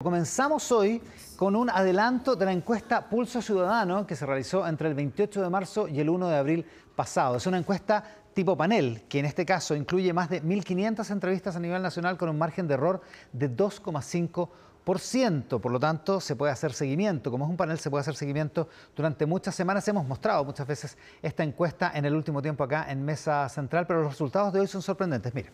Comenzamos 0.00 0.70
hoy 0.70 1.02
con 1.34 1.56
un 1.56 1.68
adelanto 1.68 2.36
de 2.36 2.44
la 2.44 2.52
encuesta 2.52 3.08
Pulso 3.08 3.42
Ciudadano 3.42 4.06
que 4.06 4.14
se 4.14 4.26
realizó 4.26 4.64
entre 4.64 4.88
el 4.88 4.94
28 4.94 5.42
de 5.42 5.50
marzo 5.50 5.88
y 5.88 5.98
el 5.98 6.08
1 6.08 6.28
de 6.28 6.36
abril 6.36 6.64
pasado. 6.94 7.34
Es 7.34 7.48
una 7.48 7.58
encuesta 7.58 8.04
tipo 8.32 8.56
panel, 8.56 9.02
que 9.08 9.18
en 9.18 9.24
este 9.24 9.44
caso 9.44 9.74
incluye 9.74 10.12
más 10.12 10.30
de 10.30 10.40
1.500 10.40 11.10
entrevistas 11.10 11.56
a 11.56 11.58
nivel 11.58 11.82
nacional 11.82 12.16
con 12.16 12.28
un 12.28 12.38
margen 12.38 12.68
de 12.68 12.74
error 12.74 13.00
de 13.32 13.50
2,5%. 13.50 15.60
Por 15.60 15.72
lo 15.72 15.80
tanto, 15.80 16.20
se 16.20 16.36
puede 16.36 16.52
hacer 16.52 16.74
seguimiento. 16.74 17.32
Como 17.32 17.46
es 17.46 17.50
un 17.50 17.56
panel, 17.56 17.80
se 17.80 17.90
puede 17.90 18.02
hacer 18.02 18.14
seguimiento 18.14 18.68
durante 18.94 19.26
muchas 19.26 19.56
semanas. 19.56 19.88
Hemos 19.88 20.06
mostrado 20.06 20.44
muchas 20.44 20.68
veces 20.68 20.96
esta 21.20 21.42
encuesta 21.42 21.90
en 21.92 22.04
el 22.04 22.14
último 22.14 22.40
tiempo 22.40 22.62
acá 22.62 22.86
en 22.88 23.04
Mesa 23.04 23.48
Central, 23.48 23.84
pero 23.88 24.02
los 24.02 24.12
resultados 24.12 24.52
de 24.52 24.60
hoy 24.60 24.68
son 24.68 24.80
sorprendentes. 24.80 25.34
Mire. 25.34 25.50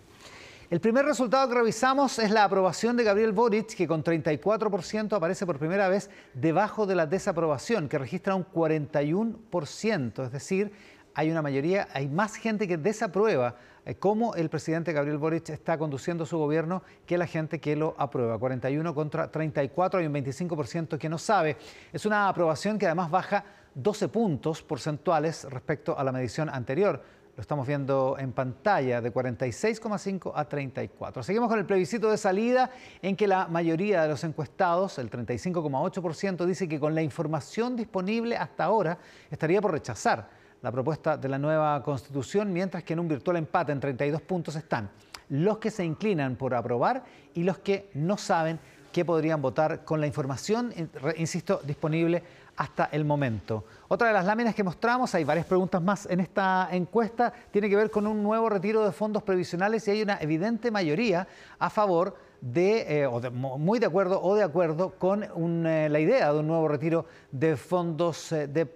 El 0.71 0.81
primer 0.81 1.05
resultado 1.05 1.47
que 1.47 1.57
revisamos 1.57 2.19
es 2.19 2.31
la 2.31 2.45
aprobación 2.45 2.97
de 2.97 3.05
Gabriel 3.05 3.33
Boric, 3.33 3.75
que 3.75 3.87
con 3.87 4.03
34% 4.03 5.13
aparece 5.13 5.45
por 5.45 5.59
primera 5.59 5.89
vez 5.89 6.09
debajo 6.33 6.87
de 6.87 6.95
la 6.95 7.05
desaprobación, 7.07 7.87
que 7.87 7.99
registra 7.99 8.35
un 8.35 8.47
41%. 8.47 10.25
Es 10.25 10.33
decir, 10.33 10.73
hay 11.13 11.31
una 11.31 11.43
mayoría, 11.43 11.89
hay 11.93 12.09
más 12.09 12.37
gente 12.37 12.67
que 12.67 12.79
desaprueba 12.79 13.57
eh, 13.85 13.97
cómo 13.97 14.35
el 14.37 14.49
presidente 14.49 14.95
Gabriel 14.95 15.19
Boric 15.19 15.51
está 15.51 15.77
conduciendo 15.77 16.25
su 16.25 16.39
gobierno 16.39 16.83
que 17.05 17.19
la 17.19 17.27
gente 17.27 17.61
que 17.61 17.77
lo 17.77 17.95
aprueba. 17.99 18.39
41 18.39 18.95
contra 18.95 19.31
34, 19.31 20.01
hay 20.01 20.07
un 20.07 20.15
25% 20.15 20.97
que 20.97 21.09
no 21.11 21.19
sabe. 21.19 21.59
Es 21.93 22.07
una 22.07 22.27
aprobación 22.27 22.79
que 22.79 22.87
además 22.87 23.11
baja 23.11 23.45
12 23.75 24.09
puntos 24.09 24.63
porcentuales 24.63 25.45
respecto 25.45 25.99
a 25.99 26.03
la 26.03 26.11
medición 26.11 26.49
anterior 26.49 27.03
lo 27.37 27.41
estamos 27.41 27.67
viendo 27.67 28.17
en 28.19 28.33
pantalla, 28.33 29.01
de 29.01 29.13
46,5 29.13 30.33
a 30.35 30.45
34. 30.45 31.23
Seguimos 31.23 31.49
con 31.49 31.59
el 31.59 31.67
plebiscito 31.67 32.11
de 32.11 32.17
salida 32.17 32.71
en 33.03 33.17
que 33.17 33.27
la 33.27 33.49
mayoría 33.49 34.03
de 34.03 34.09
los 34.09 34.23
encuestados, 34.23 34.99
el 34.99 35.11
35,8%, 35.11 36.45
dice 36.45 36.69
que 36.69 36.79
con 36.79 36.95
la 36.95 37.03
información 37.03 37.77
disponible 37.77 38.37
hasta 38.37 38.65
ahora 38.65 38.99
estaría 39.31 39.61
por 39.61 39.73
rechazar 39.73 40.29
la 40.63 40.71
propuesta 40.71 41.17
de 41.17 41.29
la 41.29 41.39
nueva 41.39 41.83
constitución, 41.83 42.53
mientras 42.53 42.85
que 42.85 42.93
en 42.93 43.01
un 43.01 43.09
virtual 43.09 43.37
empate 43.37 43.73
en 43.73 43.81
32 43.81 44.23
puntos 44.23 44.57
están 44.57 44.91
los 45.29 45.59
que 45.59 45.71
se 45.71 45.85
inclinan 45.85 46.37
por 46.37 46.55
aprobar 46.55 47.05
y 47.35 47.43
los 47.43 47.59
que 47.59 47.91
no 47.95 48.17
saben 48.17 48.59
qué 48.93 49.05
podrían 49.05 49.43
votar 49.43 49.85
con 49.85 50.01
la 50.01 50.07
información, 50.07 50.73
insisto, 51.17 51.61
disponible 51.65 52.23
hasta 52.57 52.89
el 52.93 53.05
momento. 53.05 53.65
Otra 53.89 54.09
de 54.09 54.15
las 54.15 54.25
láminas 54.25 54.55
que 54.55 54.65
mostramos, 54.65 55.15
hay 55.15 55.25
varias 55.25 55.47
preguntas 55.47 55.83
más 55.83 56.07
en 56.07 56.21
esta 56.21 56.69
encuesta, 56.71 57.33
tiene 57.51 57.69
que 57.69 57.77
ver 57.77 57.91
con 57.91 58.07
un 58.07 58.23
nuevo 58.23 58.49
retiro 58.49 58.85
de 58.85 58.93
fondos 58.93 59.23
previsionales 59.23 59.87
y 59.89 59.93
hay 59.93 60.03
una 60.03 60.19
evidente 60.21 60.71
mayoría 60.71 61.27
a 61.59 61.71
favor 61.71 62.17
de, 62.45 63.05
eh, 63.05 63.09
muy 63.31 63.79
de 63.79 63.87
acuerdo 63.87 64.23
o 64.23 64.35
de 64.35 64.43
acuerdo 64.43 64.91
con 64.99 65.23
eh, 65.67 65.89
la 65.89 65.99
idea 65.99 66.31
de 66.31 66.41
un 66.41 66.47
nuevo 66.47 66.69
retiro 66.69 67.07
de 67.33 67.57
fondos 67.57 68.33
eh, 68.33 68.47
de, 68.47 68.67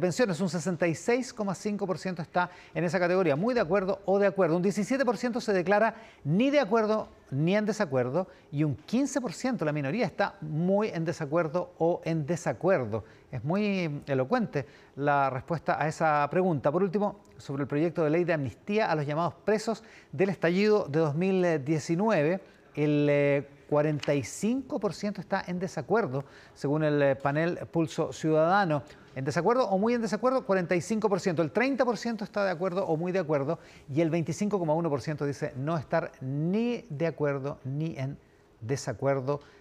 pensiones. 0.00 0.40
Un 0.40 0.48
66,5% 0.48 2.22
está 2.22 2.50
en 2.74 2.84
esa 2.84 2.98
categoría, 2.98 3.36
muy 3.36 3.52
de 3.52 3.60
acuerdo 3.60 4.00
o 4.06 4.18
de 4.18 4.26
acuerdo. 4.26 4.56
Un 4.56 4.64
17% 4.64 5.40
se 5.42 5.52
declara 5.52 5.94
ni 6.24 6.48
de 6.48 6.58
acuerdo 6.58 7.08
ni 7.30 7.54
en 7.54 7.66
desacuerdo 7.66 8.28
y 8.50 8.64
un 8.64 8.78
15%, 8.78 9.62
la 9.62 9.72
minoría, 9.72 10.06
está 10.06 10.36
muy 10.40 10.88
en 10.88 11.04
desacuerdo 11.04 11.74
o 11.76 12.00
en 12.06 12.24
desacuerdo. 12.24 13.04
Es 13.30 13.44
muy 13.44 14.00
elocuente 14.06 14.64
la 14.96 15.28
respuesta 15.28 15.76
a 15.78 15.86
esa 15.86 16.26
pregunta. 16.30 16.72
Por 16.72 16.82
último, 16.82 17.20
sobre 17.36 17.64
el 17.64 17.68
proyecto 17.68 18.02
de 18.02 18.08
ley 18.08 18.24
de 18.24 18.32
amnistía 18.32 18.90
a 18.90 18.94
los 18.94 19.06
llamados 19.06 19.34
presos 19.44 19.84
del 20.12 20.30
estallido 20.30 20.86
de 20.88 21.00
2019 21.00 22.40
el 22.84 23.46
45% 23.70 25.18
eh, 25.18 25.20
está 25.20 25.44
en 25.46 25.58
desacuerdo, 25.58 26.24
según 26.54 26.84
el 26.84 27.02
eh, 27.02 27.16
panel 27.16 27.58
Pulso 27.70 28.12
Ciudadano. 28.12 28.82
En 29.14 29.24
desacuerdo 29.24 29.68
o 29.68 29.78
muy 29.78 29.94
en 29.94 30.02
desacuerdo, 30.02 30.46
45%. 30.46 31.40
El 31.40 31.52
30% 31.52 32.22
está 32.22 32.44
de 32.44 32.52
acuerdo 32.52 32.86
o 32.86 32.96
muy 32.96 33.10
de 33.10 33.18
acuerdo 33.18 33.58
y 33.92 34.00
el 34.00 34.10
25,1% 34.10 35.26
dice 35.26 35.52
no 35.56 35.76
estar 35.76 36.12
ni 36.20 36.84
de 36.88 37.08
acuerdo 37.08 37.58
ni 37.64 37.96
en 37.96 38.10
desacuerdo 38.10 38.27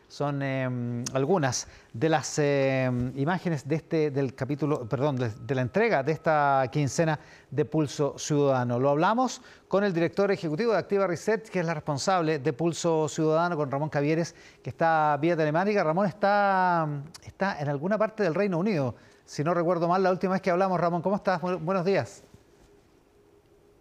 son 0.07 0.41
em, 0.41 1.03
algunas 1.13 1.67
de 1.93 2.09
las 2.09 2.39
em, 2.39 3.11
imágenes 3.17 3.67
de 3.67 3.75
este, 3.75 4.11
del 4.11 4.33
capítulo, 4.33 4.87
perdón, 4.87 5.17
de, 5.17 5.55
la 5.55 5.61
entrega 5.61 6.03
de 6.03 6.13
esta 6.13 6.67
quincena 6.71 7.19
de 7.51 7.65
Pulso 7.65 8.17
Ciudadano. 8.17 8.79
Lo 8.79 8.89
hablamos 8.89 9.41
con 9.67 9.83
el 9.83 9.93
director 9.93 10.31
ejecutivo 10.31 10.71
de 10.71 10.79
Activa 10.79 11.07
Reset, 11.07 11.49
que 11.49 11.59
es 11.59 11.65
la 11.65 11.73
responsable 11.73 12.39
de 12.39 12.53
Pulso 12.53 13.09
Ciudadano, 13.09 13.57
con 13.57 13.69
Ramón 13.69 13.89
Cavieres, 13.89 14.33
que 14.63 14.69
está 14.69 15.17
vía 15.19 15.35
telemática. 15.35 15.83
Ramón 15.83 16.05
está, 16.05 16.87
está 17.25 17.59
en 17.59 17.67
alguna 17.67 17.97
parte 17.97 18.23
del 18.23 18.33
Reino 18.33 18.57
Unido. 18.57 18.95
Si 19.25 19.43
no 19.43 19.53
recuerdo 19.53 19.89
mal, 19.89 20.01
la 20.01 20.11
última 20.11 20.33
vez 20.33 20.41
que 20.41 20.51
hablamos, 20.51 20.79
Ramón, 20.79 21.01
¿cómo 21.01 21.17
estás? 21.17 21.41
buenos 21.41 21.83
días. 21.83 22.23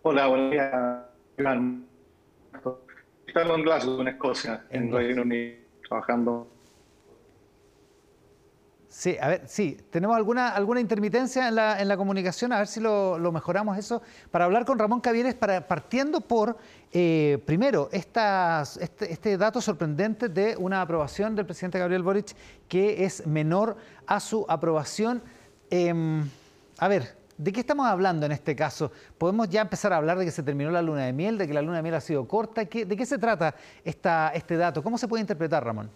Hola, 0.03 0.27
buenos 0.27 0.50
días. 0.50 1.87
Estamos 3.36 3.58
en 3.58 3.64
Glasgow, 3.64 4.00
en 4.00 4.08
Escocia, 4.08 4.64
en 4.70 4.91
Reino 4.91 5.20
Unido 5.20 5.56
trabajando. 5.86 6.48
Sí, 8.88 9.14
a 9.20 9.28
ver, 9.28 9.42
sí, 9.47 9.76
tenemos 9.91 10.16
alguna, 10.16 10.48
alguna 10.48 10.80
intermitencia 10.80 11.47
en 11.47 11.56
la, 11.56 11.78
en 11.78 11.86
la 11.86 11.98
comunicación, 11.98 12.50
a 12.54 12.58
ver 12.60 12.66
si 12.66 12.80
lo, 12.80 13.19
mejoramos 13.30 13.76
eso, 13.76 14.00
para 14.30 14.47
hablar 14.47 14.64
con 14.64 14.78
Ramón 14.78 15.02
Cavieres, 15.02 15.34
para, 15.34 15.69
partiendo 15.69 16.22
por, 16.22 16.56
eh, 16.94 17.38
primero, 17.44 17.91
estas, 17.92 18.78
este, 18.78 19.12
este, 19.12 19.36
dato 19.36 19.60
sorprendente 19.60 20.30
de 20.30 20.56
una 20.56 20.80
aprobación 20.80 21.36
del 21.36 21.44
presidente 21.44 21.78
Gabriel 21.78 22.03
Boric 22.03 22.34
que 22.68 23.04
es 23.04 23.26
menor 23.26 23.76
a 24.06 24.18
su 24.18 24.47
aprobación. 24.48 25.22
Em, 25.68 26.26
a 26.78 26.88
ver, 26.88 27.14
¿de 27.38 27.52
qué 27.52 27.60
estamos 27.60 27.86
hablando 27.86 28.26
en 28.26 28.32
este 28.32 28.54
caso? 28.56 28.92
¿Podemos 29.19 29.48
ya 29.48 29.62
empezar 29.62 29.92
a 29.92 29.97
hablar 29.97 30.19
de 30.19 30.24
que 30.24 30.30
se 30.30 30.42
terminó 30.42 30.70
la 30.70 30.82
luna 30.82 31.06
de 31.06 31.12
miel, 31.12 31.38
de 31.38 31.47
que 31.47 31.54
la 31.54 31.62
luna 31.62 31.76
de 31.76 31.82
miel 31.82 31.94
ha 31.94 32.00
sido 32.00 32.26
corta? 32.26 32.64
¿De 32.64 32.97
qué 32.97 33.06
se 33.06 33.19
trata 33.19 33.54
esta, 33.84 34.30
este 34.34 34.56
dato? 34.56 34.82
¿Cómo 34.82 34.98
se 34.98 35.08
puede 35.08 35.20
interpretar, 35.20 35.64
Ramón? 35.64 35.91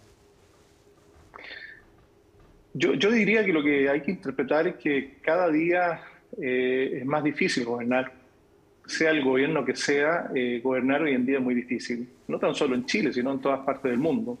Yo, 2.73 3.11
diría 3.11 3.43
que 3.43 3.51
lo 3.51 3.61
que 3.61 3.89
hay 3.89 4.01
que 4.01 4.11
interpretar 4.11 4.65
es 4.65 4.75
que 4.75 5.17
cada 5.21 5.49
día 5.49 6.01
eh, 6.39 6.99
es 7.01 7.05
más 7.05 7.23
difícil 7.23 7.65
gobernar. 7.65 8.13
Sea 8.85 9.11
el 9.11 9.23
gobierno 9.23 9.65
que 9.65 9.75
sea, 9.75 10.31
eh, 10.33 10.61
gobernar 10.63 11.01
hoy 11.01 11.13
en 11.13 11.25
día 11.25 11.37
es 11.37 11.43
muy 11.43 11.53
difícil. 11.53 12.07
No 12.27 12.39
tan 12.39 12.55
solo 12.55 12.75
en 12.75 12.85
Chile, 12.85 13.11
sino 13.11 13.31
en 13.33 13.41
todas 13.41 13.59
partes 13.61 13.91
del 13.91 13.99
mundo. 13.99 14.37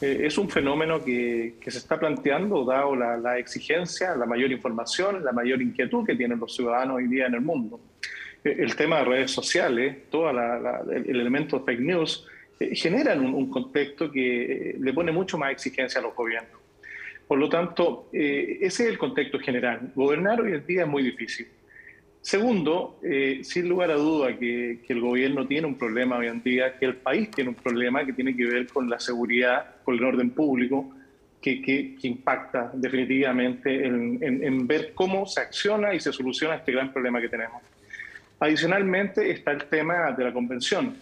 Eh, 0.00 0.22
es 0.24 0.38
un 0.38 0.48
fenómeno 0.48 1.04
que, 1.04 1.56
se 1.66 1.78
está 1.78 1.98
planteando 1.98 2.64
dado 2.64 2.96
la, 2.96 3.38
exigencia, 3.38 4.14
la 4.14 4.24
mayor 4.24 4.50
información, 4.50 5.22
la 5.22 5.32
mayor 5.32 5.60
inquietud 5.60 6.06
que 6.06 6.14
tienen 6.14 6.38
los 6.38 6.54
ciudadanos 6.54 6.96
hoy 6.96 7.08
día 7.08 7.26
en 7.26 7.34
el 7.34 7.42
mundo. 7.42 7.80
Eh, 8.42 8.56
el 8.58 8.74
tema 8.76 8.98
de 9.00 9.04
redes 9.04 9.30
sociales, 9.30 10.08
todo 10.10 10.30
el, 10.30 11.10
elemento 11.16 11.62
fake 11.64 11.80
news, 11.80 12.26
eh, 12.58 12.74
generan 12.74 13.20
un, 13.20 13.50
contexto 13.50 14.10
que 14.10 14.76
le 14.78 14.92
pone 14.92 15.12
mucho 15.12 15.36
más 15.36 15.52
exigencia 15.52 16.00
a 16.00 16.02
los 16.02 16.14
gobiernos. 16.14 16.60
Por 17.28 17.38
lo 17.38 17.48
tanto, 17.48 18.08
ese 18.12 18.66
es 18.66 18.80
el 18.80 18.98
contexto 18.98 19.38
general. 19.38 19.92
Gobernar 19.94 20.40
hoy 20.40 20.52
en 20.52 20.66
día 20.66 20.82
es 20.82 20.88
muy 20.88 21.04
difícil. 21.04 21.46
Segundo, 22.22 22.98
eh, 23.02 23.40
sin 23.42 23.68
lugar 23.68 23.90
a 23.90 23.94
duda 23.94 24.36
que, 24.36 24.80
el 24.86 25.00
gobierno 25.00 25.46
tiene 25.46 25.66
un 25.66 25.76
problema 25.76 26.18
hoy 26.18 26.26
en 26.26 26.42
día, 26.42 26.76
que 26.78 26.84
el 26.84 26.96
país 26.96 27.30
tiene 27.30 27.50
un 27.50 27.56
problema 27.56 28.04
que 28.04 28.12
tiene 28.12 28.36
que 28.36 28.44
ver 28.44 28.66
con 28.66 28.90
la 28.90 29.00
seguridad, 29.00 29.76
con 29.82 29.94
el 29.96 30.04
orden 30.04 30.30
público, 30.30 30.94
que, 31.40 31.96
impacta 32.02 32.70
definitivamente 32.74 33.86
en, 33.86 34.66
ver 34.66 34.92
cómo 34.94 35.24
se 35.26 35.40
acciona 35.40 35.94
y 35.94 36.00
se 36.00 36.12
soluciona 36.12 36.56
este 36.56 36.72
gran 36.72 36.92
problema 36.92 37.20
que 37.20 37.28
tenemos. 37.28 37.62
Adicionalmente 38.38 39.30
está 39.30 39.52
el 39.52 39.64
tema 39.64 40.12
de 40.12 40.24
la 40.24 40.32
convención, 40.32 40.96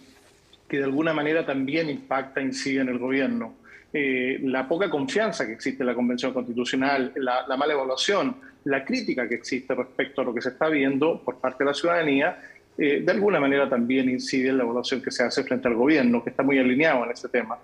que 0.67 0.77
de 0.77 0.85
alguna 0.85 1.13
manera 1.13 1.45
también 1.45 1.89
impacta, 1.89 2.41
incide 2.41 2.81
en 2.81 2.89
el 2.89 2.97
gobierno. 2.97 3.55
Eh, 3.91 4.39
la 4.43 4.67
poca 4.67 4.89
confianza 4.89 5.45
que 5.47 5.53
existe 5.53 5.81
en 5.83 5.87
la 5.87 5.95
Convención 5.95 6.31
Constitucional, 6.31 7.11
la, 7.15 7.57
mala 7.57 7.73
evaluación, 7.73 8.35
la 8.69 8.85
crítica 8.85 9.27
que 9.27 9.35
existe 9.35 9.73
respecto 9.73 10.21
a 10.21 10.23
lo 10.23 10.33
que 10.33 10.41
se 10.41 10.49
está 10.49 10.69
viendo 10.69 11.21
por 11.23 11.39
parte 11.39 11.63
de 11.63 11.69
la 11.69 11.73
ciudadanía, 11.73 12.39
eh, 12.77 13.01
de 13.03 13.11
alguna 13.11 13.39
manera 13.39 13.67
también 13.67 14.07
incide 14.09 14.49
en 14.49 14.57
la 14.57 14.63
evaluación 14.63 15.01
que 15.01 15.11
se 15.11 15.23
hace 15.23 15.43
frente 15.43 15.67
al 15.67 15.73
gobierno, 15.73 16.23
que 16.23 16.29
está 16.29 16.43
muy 16.43 16.59
alineado 16.59 17.03
en 17.03 17.11
este 17.11 17.29
tema. 17.29 17.57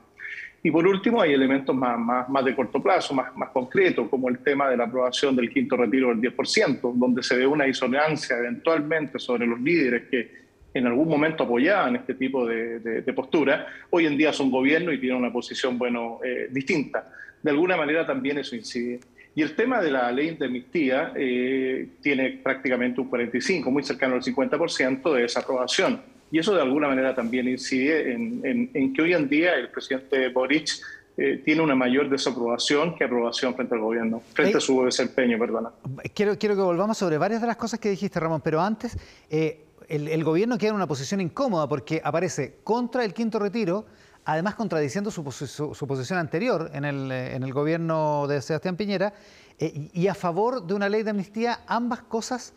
Y 0.63 0.71
por 0.71 0.87
último, 0.87 1.21
hay 1.21 1.31
elementos 1.33 1.75
más, 1.75 1.99
más, 1.99 2.27
más 2.27 2.43
de 2.43 2.55
corto 2.55 2.81
plazo, 2.81 3.13
más, 3.13 3.37
más 3.37 3.49
concretos, 3.49 4.09
como 4.09 4.29
el 4.29 4.39
tema 4.39 4.67
de 4.67 4.77
la 4.77 4.85
aprobación 4.85 5.35
del 5.35 5.51
quinto 5.51 5.77
retiro 5.77 6.09
del 6.09 6.19
10%, 6.19 6.93
donde 6.95 7.21
se 7.21 7.37
ve 7.37 7.45
una 7.45 7.65
disonancia 7.65 8.39
eventualmente 8.39 9.19
sobre 9.19 9.45
los 9.45 9.61
líderes 9.61 10.05
que 10.09 10.45
en 10.73 10.87
algún 10.87 11.07
momento 11.07 11.43
apoyaban 11.43 11.95
este 11.95 12.15
tipo 12.15 12.47
de, 12.47 13.13
postura, 13.15 13.67
hoy 13.91 14.07
en 14.07 14.17
día 14.17 14.33
son 14.33 14.49
gobierno 14.49 14.91
y 14.91 14.99
tienen 14.99 15.19
una 15.19 15.31
posición 15.31 15.77
bueno, 15.77 16.19
eh, 16.25 16.47
distinta. 16.49 17.11
De 17.43 17.51
alguna 17.51 17.77
manera 17.77 18.05
también 18.05 18.39
eso 18.39 18.55
incide. 18.55 18.99
Y 19.35 19.41
el 19.41 19.55
tema 19.55 19.81
de 19.81 19.91
la 19.91 20.11
ley 20.11 20.35
de 20.35 20.45
amnistía 20.45 21.11
eh, 21.15 21.89
tiene 22.01 22.39
prácticamente 22.41 23.01
un 23.01 23.09
45, 23.09 23.69
muy 23.69 23.83
cercano 23.83 24.15
al 24.15 24.21
50% 24.21 25.13
de 25.13 25.21
desaprobación. 25.23 26.01
Y 26.31 26.39
eso 26.39 26.55
de 26.55 26.61
alguna 26.61 26.87
manera 26.87 27.13
también 27.13 27.47
incide 27.47 28.13
en, 28.13 28.93
que 28.93 29.01
hoy 29.01 29.13
en 29.13 29.27
día 29.27 29.55
el 29.55 29.69
presidente 29.69 30.29
Boric 30.29 30.69
eh, 31.17 31.41
tiene 31.43 31.61
una 31.61 31.75
mayor 31.75 32.09
desaprobación 32.09 32.95
que 32.95 33.03
aprobación 33.03 33.55
frente 33.55 33.75
al 33.75 33.81
gobierno, 33.81 34.21
frente 34.33 34.57
a 34.57 34.61
su 34.61 34.83
desempeño, 34.83 35.37
perdona. 35.37 35.71
Quiero, 36.13 36.37
quiero 36.37 36.55
que 36.55 36.61
volvamos 36.61 36.97
sobre 36.97 37.17
varias 37.17 37.41
de 37.41 37.47
las 37.47 37.57
cosas 37.57 37.79
que 37.79 37.89
dijiste, 37.89 38.19
Ramón, 38.19 38.41
pero 38.41 38.61
antes, 38.61 38.97
eh, 39.29 39.65
el, 39.87 40.23
gobierno 40.23 40.57
queda 40.57 40.69
en 40.69 40.75
una 40.75 40.87
posición 40.87 41.21
incómoda 41.21 41.67
porque 41.67 42.01
aparece 42.03 42.55
contra 42.63 43.05
el 43.05 43.13
quinto 43.13 43.39
retiro, 43.39 43.85
además 44.25 44.55
contradiciendo 44.55 45.11
su, 45.11 45.23
posición 45.23 46.19
anterior 46.19 46.69
en 46.73 46.83
el, 46.83 47.11
en 47.11 47.43
el, 47.43 47.53
gobierno 47.53 48.27
de 48.27 48.41
Sebastián 48.41 48.75
Piñera, 48.75 49.13
eh, 49.59 49.89
y 49.93 50.07
a 50.07 50.13
favor 50.13 50.65
de 50.65 50.73
una 50.73 50.89
ley 50.89 51.03
de 51.03 51.11
amnistía, 51.11 51.61
ambas 51.67 52.01
cosas 52.01 52.53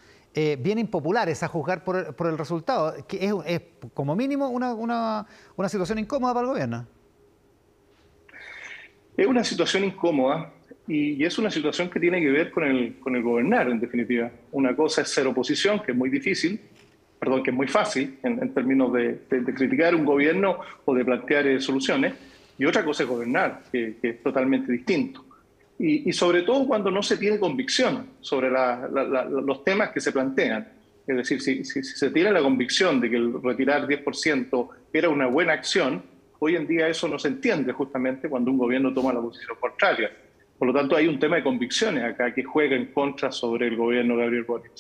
bien 0.61 0.79
impopulares 0.79 1.43
a 1.43 1.49
juzgar 1.49 1.83
por, 1.83 2.15
el 2.29 2.39
resultado, 2.39 2.95
que 3.09 3.27
es, 3.27 3.33
es 3.45 3.61
como 3.93 4.15
mínimo 4.15 4.49
una, 4.49 4.73
una, 4.73 5.27
una 5.57 5.69
situación 5.69 5.99
incómoda 5.99 6.33
para 6.33 6.47
el 6.47 6.53
gobierno. 6.53 6.87
Es 9.17 9.27
una 9.27 9.43
situación 9.43 9.83
incómoda 9.83 10.53
y, 10.87 11.25
es 11.25 11.39
una 11.39 11.51
situación 11.51 11.91
que 11.91 12.01
tiene 12.01 12.21
que 12.21 12.31
ver 12.31 12.51
con 12.53 12.65
el, 12.65 12.99
con 13.01 13.17
el 13.17 13.23
gobernar, 13.23 13.69
en 13.69 13.81
definitiva. 13.81 14.31
Una 14.53 14.75
cosa 14.75 15.03
es 15.03 15.09
ser 15.09 15.27
oposición, 15.27 15.81
que 15.81 15.91
es 15.91 15.99
muy 15.99 16.09
difícil, 16.09 16.61
perdón, 17.19 17.43
que 17.43 17.51
es 17.51 17.57
muy 17.57 17.69
fácil 17.69 18.19
en, 18.23 18.53
términos 18.55 18.93
de, 18.93 19.21
criticar 19.55 19.95
un 19.95 20.05
gobierno 20.05 20.59
o 20.85 20.95
de 20.95 21.05
plantear 21.05 21.47
eh, 21.47 21.61
soluciones, 21.61 22.15
y 22.59 22.65
otra 22.65 22.85
cosa 22.85 23.05
es 23.05 23.09
gobernar, 23.09 23.63
que, 23.71 23.97
es 24.03 24.23
totalmente 24.23 24.73
distinto. 24.73 25.25
Y, 25.79 26.13
sobre 26.13 26.43
todo 26.43 26.67
cuando 26.67 26.91
no 26.91 27.05
se 27.05 27.17
tiene 27.17 27.39
convicción 27.39 28.09
sobre 28.21 28.51
los 28.51 29.63
temas 29.63 29.91
que 29.91 30.01
se 30.01 30.11
plantean. 30.11 30.67
Es 31.07 31.17
decir, 31.17 31.41
si, 31.41 31.65
si, 31.65 31.85
se 31.85 32.11
tiene 32.11 32.33
la 32.33 32.43
convicción 32.43 33.01
de 33.01 33.09
que 33.09 33.17
el 33.17 33.41
retirar 33.41 33.87
10% 33.87 34.69
era 34.93 35.09
una 35.09 35.27
buena 35.29 35.53
acción, 35.53 36.03
Hoy 36.41 36.55
en 36.55 36.67
día 36.67 36.89
eso 36.89 37.09
no 37.09 37.19
se 37.19 37.29
entiende 37.29 37.73
justamente 37.73 38.29
cuando 38.29 38.51
un 38.51 38.59
gobierno 38.59 38.95
toma 38.95 39.13
la 39.13 39.21
posición 39.21 39.57
contraria. 39.61 40.11
Por 40.57 40.69
lo 40.69 40.75
tanto, 40.75 40.97
hay 40.97 41.09
un 41.09 41.19
tema 41.19 41.37
de 41.37 41.43
convicciones 41.43 42.05
acá 42.05 42.33
que 42.33 42.45
juega 42.45 42.77
en 42.77 42.87
contra 42.87 43.33
sobre 43.33 43.67
el 43.67 43.77
gobierno 43.77 44.17
de 44.17 44.23
Gabriel 44.23 44.45
Boric. 44.45 44.73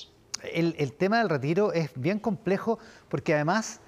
El, 0.43 0.93
tema 0.95 1.19
del 1.19 1.29
retiro 1.29 1.73
es 1.73 1.91
bien 1.95 2.19
complejo 2.19 2.79
porque 3.09 3.35
además 3.35 3.81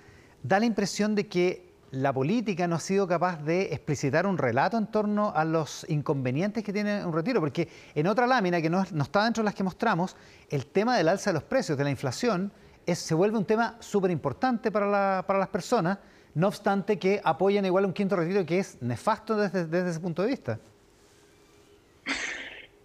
da 0.42 0.58
la 0.58 0.66
impresión 0.66 1.14
de 1.14 1.26
que 1.28 1.70
la 1.90 2.12
política 2.12 2.68
no 2.68 2.76
ha 2.76 2.80
sido 2.80 3.08
capaz 3.08 3.42
de 3.42 3.62
explicitar 3.72 4.26
un 4.26 4.38
relato 4.38 4.78
en 4.78 4.86
torno 4.86 5.32
a 5.34 5.44
los 5.44 5.84
inconvenientes 5.88 6.62
que 6.62 6.72
tiene 6.72 7.04
un 7.04 7.12
retiro, 7.12 7.40
porque 7.40 7.68
en 7.94 8.06
otra 8.06 8.26
lámina 8.26 8.62
que 8.62 8.70
no, 8.70 8.82
está 8.82 9.24
dentro 9.24 9.42
de 9.42 9.46
las 9.46 9.54
que 9.54 9.64
mostramos, 9.64 10.16
el 10.48 10.66
tema 10.66 10.96
del 10.96 11.08
alza 11.08 11.30
de 11.30 11.34
los 11.34 11.42
precios, 11.42 11.76
de 11.76 11.84
la 11.84 11.90
inflación, 11.90 12.52
es, 12.86 12.98
se 13.00 13.14
vuelve 13.14 13.36
un 13.36 13.44
tema 13.44 13.76
súper 13.80 14.10
importante 14.10 14.70
para, 14.70 15.24
para 15.26 15.38
las 15.38 15.48
personas 15.48 15.98
no 16.34 16.48
obstante 16.48 16.98
que 16.98 17.20
apoyan 17.24 17.64
igual 17.64 17.84
un 17.84 17.92
quinto 17.92 18.16
retiro 18.16 18.44
que 18.46 18.58
es 18.58 18.80
nefasto 18.80 19.36
desde, 19.36 19.90
ese 19.90 20.00
punto 20.00 20.22
de 20.22 20.28
vista. 20.28 20.58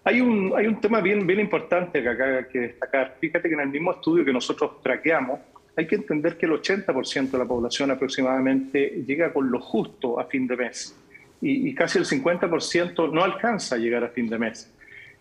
Hay 0.07 0.21
un, 0.21 0.53
hay 0.55 0.67
un 0.67 0.79
tema 0.79 1.01
bien, 1.01 1.27
importante 1.39 2.01
que 2.01 2.09
acá 2.09 2.37
hay 2.37 2.45
que 2.45 2.59
destacar. 2.59 3.17
Fíjate 3.19 3.49
que 3.49 3.55
en 3.55 3.61
el 3.61 3.69
mismo 3.69 3.91
estudio 3.91 4.23
que 4.23 4.31
nosotros 4.31 4.81
traqueamos, 4.83 5.39
hay 5.75 5.87
que 5.87 5.95
entender 5.95 6.37
que 6.37 6.45
el 6.45 6.53
80% 6.53 7.31
de 7.31 7.37
la 7.37 7.45
población 7.45 7.89
aproximadamente 7.89 9.03
llega 9.05 9.33
con 9.33 9.49
lo 9.49 9.59
justo 9.59 10.19
a 10.19 10.25
fin 10.25 10.45
de 10.45 10.55
mes 10.55 10.95
y, 11.41 11.73
casi 11.75 11.97
el 11.97 12.05
50% 12.05 13.11
no 13.11 13.23
alcanza 13.23 13.75
a 13.75 13.77
llegar 13.77 14.03
a 14.03 14.09
fin 14.09 14.29
de 14.29 14.37
mes. 14.37 14.71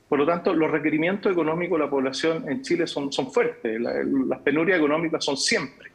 Por 0.08 0.18
lo 0.18 0.26
tanto, 0.26 0.54
los 0.54 0.70
requerimientos 0.70 1.32
económicos 1.32 1.78
de 1.78 1.84
la 1.84 1.90
población 1.90 2.48
en 2.48 2.62
Chile 2.62 2.86
son, 2.86 3.10
fuertes, 3.10 3.80
las 3.80 4.38
penurias 4.40 4.78
económicas 4.78 5.24
son 5.24 5.36
siempre. 5.36 5.90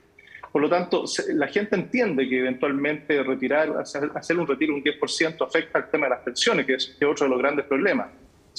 Por 0.52 0.64
lo 0.64 0.70
tanto, 0.70 1.06
la 1.34 1.48
gente 1.48 1.76
entiende 1.76 2.28
que 2.28 2.40
eventualmente 2.40 3.22
retirar, 3.22 3.76
hacer 3.78 4.38
un 4.38 4.48
retiro 4.48 4.74
un 4.74 4.84
10% 4.84 5.46
afecta 5.46 5.78
al 5.78 5.90
tema 5.90 6.08
de 6.08 6.10
las 6.10 6.22
pensiones, 6.22 6.66
que 6.66 6.74
es, 6.74 6.98
otro 7.08 7.26
de 7.26 7.30
los 7.30 7.40
grandes 7.40 7.66
problemas. 7.66 8.08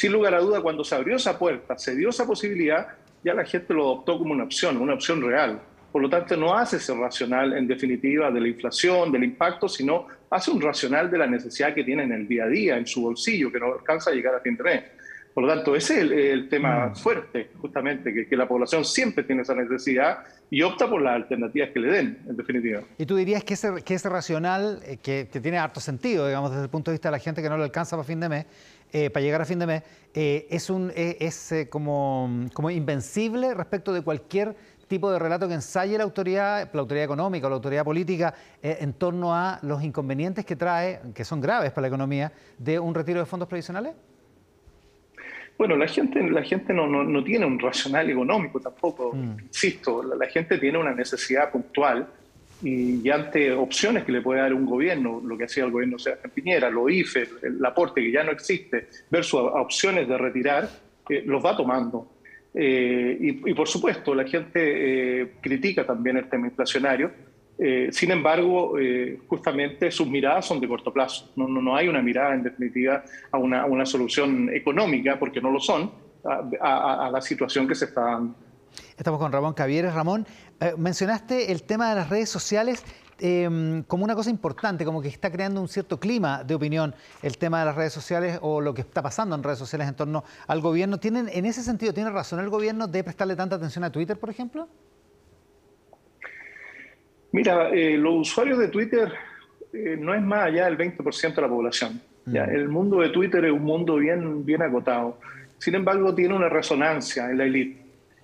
Sin 0.00 0.12
lugar 0.12 0.34
a 0.34 0.40
duda, 0.40 0.62
cuando 0.62 0.82
se 0.82 0.94
abrió 0.94 1.16
esa 1.16 1.38
puerta, 1.38 1.76
se 1.76 1.94
dio 1.94 2.08
esa 2.08 2.26
posibilidad, 2.26 2.88
ya 3.22 3.34
la 3.34 3.44
gente 3.44 3.74
lo 3.74 3.82
adoptó 3.82 4.16
como 4.16 4.32
una 4.32 4.44
opción, 4.44 4.78
una 4.78 4.94
opción 4.94 5.20
real. 5.20 5.60
Por 5.92 6.00
lo 6.00 6.08
tanto, 6.08 6.38
no 6.38 6.56
hace 6.56 6.78
ese 6.78 6.94
racional, 6.94 7.52
en 7.52 7.66
definitiva, 7.66 8.30
de 8.30 8.40
la 8.40 8.48
inflación, 8.48 9.12
del 9.12 9.24
impacto, 9.24 9.68
sino 9.68 10.06
hace 10.30 10.52
un 10.52 10.62
racional 10.62 11.10
de 11.10 11.18
la 11.18 11.26
necesidad 11.26 11.74
que 11.74 11.84
tiene 11.84 12.04
en 12.04 12.12
el 12.12 12.26
día 12.26 12.44
a 12.44 12.48
día, 12.48 12.78
en 12.78 12.86
su 12.86 13.02
bolsillo, 13.02 13.52
que 13.52 13.60
no 13.60 13.74
alcanza 13.74 14.08
a 14.08 14.14
llegar 14.14 14.34
a 14.34 14.40
fin 14.40 14.56
de 14.56 14.62
mes. 14.64 14.84
Por 15.34 15.44
lo 15.44 15.54
tanto, 15.54 15.76
ese 15.76 15.96
es 15.96 16.10
el, 16.10 16.48
tema 16.48 16.86
mm. 16.86 16.96
fuerte, 16.96 17.50
justamente, 17.60 18.14
que, 18.14 18.26
que, 18.26 18.36
la 18.36 18.48
población 18.48 18.86
siempre 18.86 19.22
tiene 19.24 19.42
esa 19.42 19.54
necesidad 19.54 20.20
y 20.50 20.62
opta 20.62 20.88
por 20.88 21.00
las 21.00 21.14
alternativas 21.14 21.70
que 21.70 21.78
le 21.78 21.92
den, 21.92 22.18
en 22.28 22.36
definitiva. 22.36 22.82
¿Y 22.98 23.06
tú 23.06 23.16
dirías 23.16 23.44
que 23.44 23.54
ese, 23.54 23.82
que 23.84 23.94
ese 23.94 24.08
racional, 24.08 24.80
eh, 24.84 24.96
que, 24.96 25.26
tiene 25.26 25.58
harto 25.58 25.78
sentido, 25.78 26.26
digamos, 26.26 26.50
desde 26.50 26.64
el 26.64 26.70
punto 26.70 26.90
de 26.90 26.96
vista 26.96 27.08
de 27.08 27.12
la 27.12 27.18
gente 27.20 27.42
que 27.42 27.48
no 27.48 27.56
le 27.56 27.64
alcanza 27.64 27.96
para 27.96 28.04
fin 28.04 28.18
de 28.18 28.28
mes, 28.28 28.46
eh, 28.92 29.10
para 29.10 29.22
llegar 29.24 29.40
a 29.40 29.44
fin 29.44 29.58
de 29.58 29.66
mes, 29.66 29.82
eh, 30.14 30.46
es, 30.50 30.70
un, 30.70 30.92
es 30.94 31.54
como, 31.70 32.46
como 32.52 32.70
invencible 32.70 33.54
respecto 33.54 33.92
de 33.92 34.02
cualquier 34.02 34.56
tipo 34.88 35.10
de 35.10 35.18
relato 35.18 35.46
que 35.46 35.54
ensaye 35.54 35.96
la 35.96 36.04
autoridad, 36.04 36.68
la 36.72 36.80
autoridad 36.80 37.04
económica 37.04 37.46
o 37.46 37.50
la 37.50 37.56
autoridad 37.56 37.84
política 37.84 38.34
en 38.60 38.92
torno 38.94 39.32
a 39.32 39.60
los 39.62 39.84
inconvenientes 39.84 40.44
que 40.44 40.56
trae, 40.56 41.00
que 41.14 41.24
son 41.24 41.40
graves 41.40 41.70
para 41.70 41.82
la 41.82 41.88
economía, 41.88 42.32
de 42.58 42.80
un 42.80 42.92
retiro 42.92 43.20
de 43.20 43.26
fondos 43.26 43.48
previsionales? 43.48 43.94
Bueno, 45.60 45.76
la 45.76 45.86
gente, 45.86 46.22
la 46.30 46.42
gente 46.42 46.72
no, 46.72 46.86
no, 46.86 47.22
tiene 47.22 47.44
un 47.44 47.58
racional 47.58 48.08
económico 48.08 48.60
tampoco, 48.60 49.12
mm. 49.12 49.40
insisto, 49.42 50.02
la, 50.02 50.26
gente 50.26 50.56
tiene 50.56 50.78
una 50.78 50.94
necesidad 50.94 51.50
puntual 51.50 52.08
y, 52.62 53.08
ante 53.10 53.52
opciones 53.52 54.04
que 54.04 54.12
le 54.12 54.20
puede 54.20 54.40
dar 54.40 54.52
un 54.52 54.66
gobierno, 54.66 55.20
lo 55.24 55.36
que 55.36 55.44
hacía 55.44 55.64
el 55.64 55.70
gobierno 55.70 55.98
sea 55.98 56.16
Piñera, 56.16 56.70
lo 56.70 56.88
IFE, 56.88 57.28
el, 57.42 57.64
aporte 57.64 58.02
que 58.02 58.12
ya 58.12 58.22
no 58.22 58.32
existe, 58.32 58.88
versus 59.10 59.40
opciones 59.40 60.08
de 60.08 60.18
retirar, 60.18 60.68
eh, 61.08 61.22
los 61.24 61.44
va 61.44 61.56
tomando. 61.56 62.12
Eh, 62.52 63.16
y, 63.20 63.54
por 63.54 63.68
supuesto, 63.68 64.14
la 64.14 64.24
gente 64.24 65.20
eh, 65.22 65.32
critica 65.40 65.86
también 65.86 66.16
el 66.16 66.28
tema 66.28 66.46
inflacionario, 66.46 67.10
sin 67.90 68.10
embargo, 68.10 68.78
justamente 69.26 69.90
sus 69.90 70.08
miradas 70.08 70.46
son 70.46 70.60
de 70.60 70.66
corto 70.66 70.90
plazo. 70.94 71.30
No, 71.36 71.46
no, 71.46 71.76
hay 71.76 71.88
una 71.88 72.00
mirada, 72.00 72.34
en 72.34 72.42
definitiva, 72.42 73.04
a 73.30 73.36
una, 73.36 73.66
una 73.66 73.84
solución 73.84 74.48
económica, 74.48 75.18
porque 75.18 75.42
no 75.42 75.50
lo 75.50 75.60
son, 75.60 75.90
a, 76.24 77.10
la 77.12 77.20
situación 77.20 77.68
que 77.68 77.74
se 77.74 77.84
está 77.84 78.00
dando. 78.00 78.34
Estamos 78.96 79.20
con 79.20 79.32
Ramón 79.32 79.54
Cavieres. 79.54 79.92
Ramón, 79.92 80.26
eh, 80.60 80.74
mencionaste 80.76 81.52
el 81.52 81.62
tema 81.62 81.88
de 81.88 81.96
las 81.96 82.10
redes 82.10 82.28
sociales 82.28 82.84
em, 83.18 83.82
como 83.84 84.04
una 84.04 84.14
cosa 84.14 84.28
importante, 84.28 84.84
como 84.84 85.00
que 85.00 85.08
está 85.08 85.32
creando 85.32 85.60
un 85.60 85.68
cierto 85.68 85.98
clima 85.98 86.44
de 86.44 86.54
opinión 86.54 86.94
el 87.22 87.38
tema 87.38 87.60
de 87.60 87.66
las 87.66 87.76
redes 87.76 87.94
sociales 87.94 88.38
o 88.42 88.60
lo 88.60 88.74
que 88.74 88.82
está 88.82 89.02
pasando 89.02 89.34
en 89.34 89.42
redes 89.42 89.58
sociales 89.58 89.88
en 89.88 89.94
torno 89.94 90.22
al 90.46 90.60
gobierno. 90.60 91.00
¿Tienen, 91.00 91.30
en 91.32 91.46
ese 91.46 91.62
sentido, 91.62 91.94
¿tiene 91.94 92.10
razón 92.10 92.40
el 92.40 92.50
gobierno 92.50 92.86
de 92.86 93.02
prestarle 93.02 93.36
tanta 93.36 93.56
atención 93.56 93.84
a 93.84 93.90
Twitter, 93.90 94.18
por 94.18 94.28
ejemplo? 94.28 94.68
Mira, 97.32 97.70
eh, 97.70 97.96
los 97.96 98.28
usuarios 98.28 98.58
de 98.58 98.68
Twitter 98.68 99.12
eh, 99.72 99.96
no 99.98 100.14
es 100.14 100.20
más 100.20 100.46
allá 100.46 100.66
del 100.66 100.76
20% 100.76 101.34
de 101.34 101.42
la 101.42 101.48
población. 101.48 102.02
¿ya? 102.26 102.46
Mm. 102.46 102.50
El 102.50 102.68
mundo 102.68 103.00
de 103.00 103.08
Twitter 103.08 103.44
es 103.46 103.52
un 103.52 103.62
mundo 103.62 103.96
bien, 103.96 104.44
bien 104.44 104.60
agotado. 104.60 105.18
Sin 105.58 105.74
embargo, 105.74 106.14
tiene 106.14 106.34
una 106.34 106.48
resonancia 106.48 107.30
en 107.30 107.38
la 107.38 107.44
élite. 107.44 107.79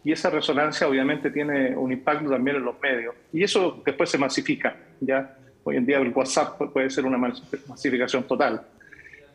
Y 0.06 0.12
esa 0.12 0.30
resonancia 0.30 0.86
obviamente 0.86 1.32
tiene 1.32 1.76
un 1.76 1.90
impacto 1.90 2.30
también 2.30 2.58
en 2.58 2.64
los 2.64 2.80
medios. 2.80 3.12
Y 3.32 3.42
eso 3.42 3.82
después 3.84 4.08
se 4.08 4.16
masifica. 4.16 4.76
¿ya? 5.00 5.36
Hoy 5.64 5.78
en 5.78 5.84
día 5.84 5.98
el 5.98 6.12
WhatsApp 6.12 6.62
puede 6.72 6.88
ser 6.90 7.04
una 7.04 7.18
masificación 7.18 8.22
total. 8.22 8.62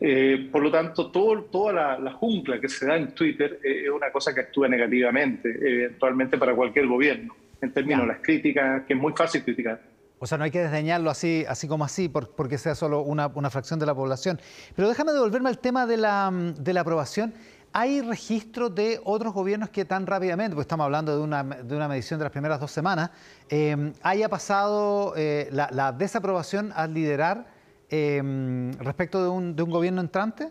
Eh, 0.00 0.48
por 0.50 0.62
lo 0.62 0.70
tanto, 0.70 1.10
todo, 1.10 1.42
toda 1.42 1.72
la, 1.74 1.98
la, 1.98 2.12
jungla 2.12 2.58
que 2.58 2.70
se 2.70 2.86
da 2.86 2.96
en 2.96 3.14
Twitter 3.14 3.60
es 3.62 3.90
una 3.90 4.10
cosa 4.10 4.32
que 4.32 4.40
actúa 4.40 4.66
negativamente, 4.66 5.50
eventualmente 5.60 6.38
para 6.38 6.54
cualquier 6.54 6.86
gobierno 6.86 7.36
en 7.60 7.70
términos 7.70 8.04
de 8.04 8.06
las 8.06 8.22
críticas, 8.22 8.84
que 8.86 8.94
es 8.94 8.98
muy 8.98 9.12
fácil 9.12 9.44
criticar. 9.44 9.78
O 10.20 10.26
sea, 10.26 10.38
no 10.38 10.44
hay 10.44 10.50
que 10.50 10.62
desdeñarlo 10.62 11.10
así, 11.10 11.44
así 11.48 11.68
como 11.68 11.84
así, 11.84 12.08
porque 12.08 12.56
sea 12.56 12.74
solo 12.74 13.02
una, 13.02 13.28
fracción 13.50 13.78
de 13.78 13.84
la 13.84 13.94
población. 13.94 14.40
Pero 14.74 14.88
déjame 14.88 15.12
devolverme 15.12 15.50
al 15.50 15.58
tema 15.58 15.84
de 15.84 15.98
la, 15.98 16.30
de 16.32 16.72
la 16.72 16.80
aprobación. 16.80 17.34
¿Hay 17.74 18.02
registros 18.02 18.74
de 18.74 19.00
otros 19.02 19.32
gobiernos 19.32 19.70
que 19.70 19.86
tan 19.86 20.06
rápidamente, 20.06 20.54
porque 20.54 20.62
estamos 20.62 20.84
hablando 20.84 21.16
de 21.16 21.22
una, 21.22 21.42
de 21.42 21.74
una 21.74 21.88
medición 21.88 22.18
de 22.18 22.24
las 22.24 22.32
primeras 22.32 22.60
dos 22.60 22.70
semanas, 22.70 23.10
eh, 23.48 23.92
haya 24.02 24.28
pasado 24.28 25.14
eh, 25.16 25.48
la, 25.50 25.92
desaprobación 25.92 26.70
al 26.74 26.92
liderar 26.92 27.46
eh, 27.88 28.20
respecto 28.78 29.22
de 29.22 29.30
un, 29.30 29.56
de 29.56 29.62
un, 29.62 29.70
gobierno 29.70 30.02
entrante? 30.02 30.50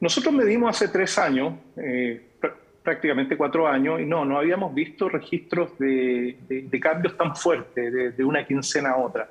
Nosotros 0.00 0.32
medimos 0.32 0.70
hace 0.70 0.88
tres 0.88 1.18
años, 1.18 1.54
prácticamente 2.82 3.36
cuatro 3.36 3.68
años 3.68 4.00
y 4.00 4.06
no, 4.06 4.24
no 4.24 4.38
habíamos 4.38 4.74
visto 4.74 5.10
registros 5.10 5.78
de, 5.78 6.38
cambios 6.80 7.16
tan 7.18 7.36
fuertes 7.36 8.16
de, 8.16 8.24
una 8.24 8.46
quincena 8.46 8.92
a 8.92 8.96
otra. 8.96 9.28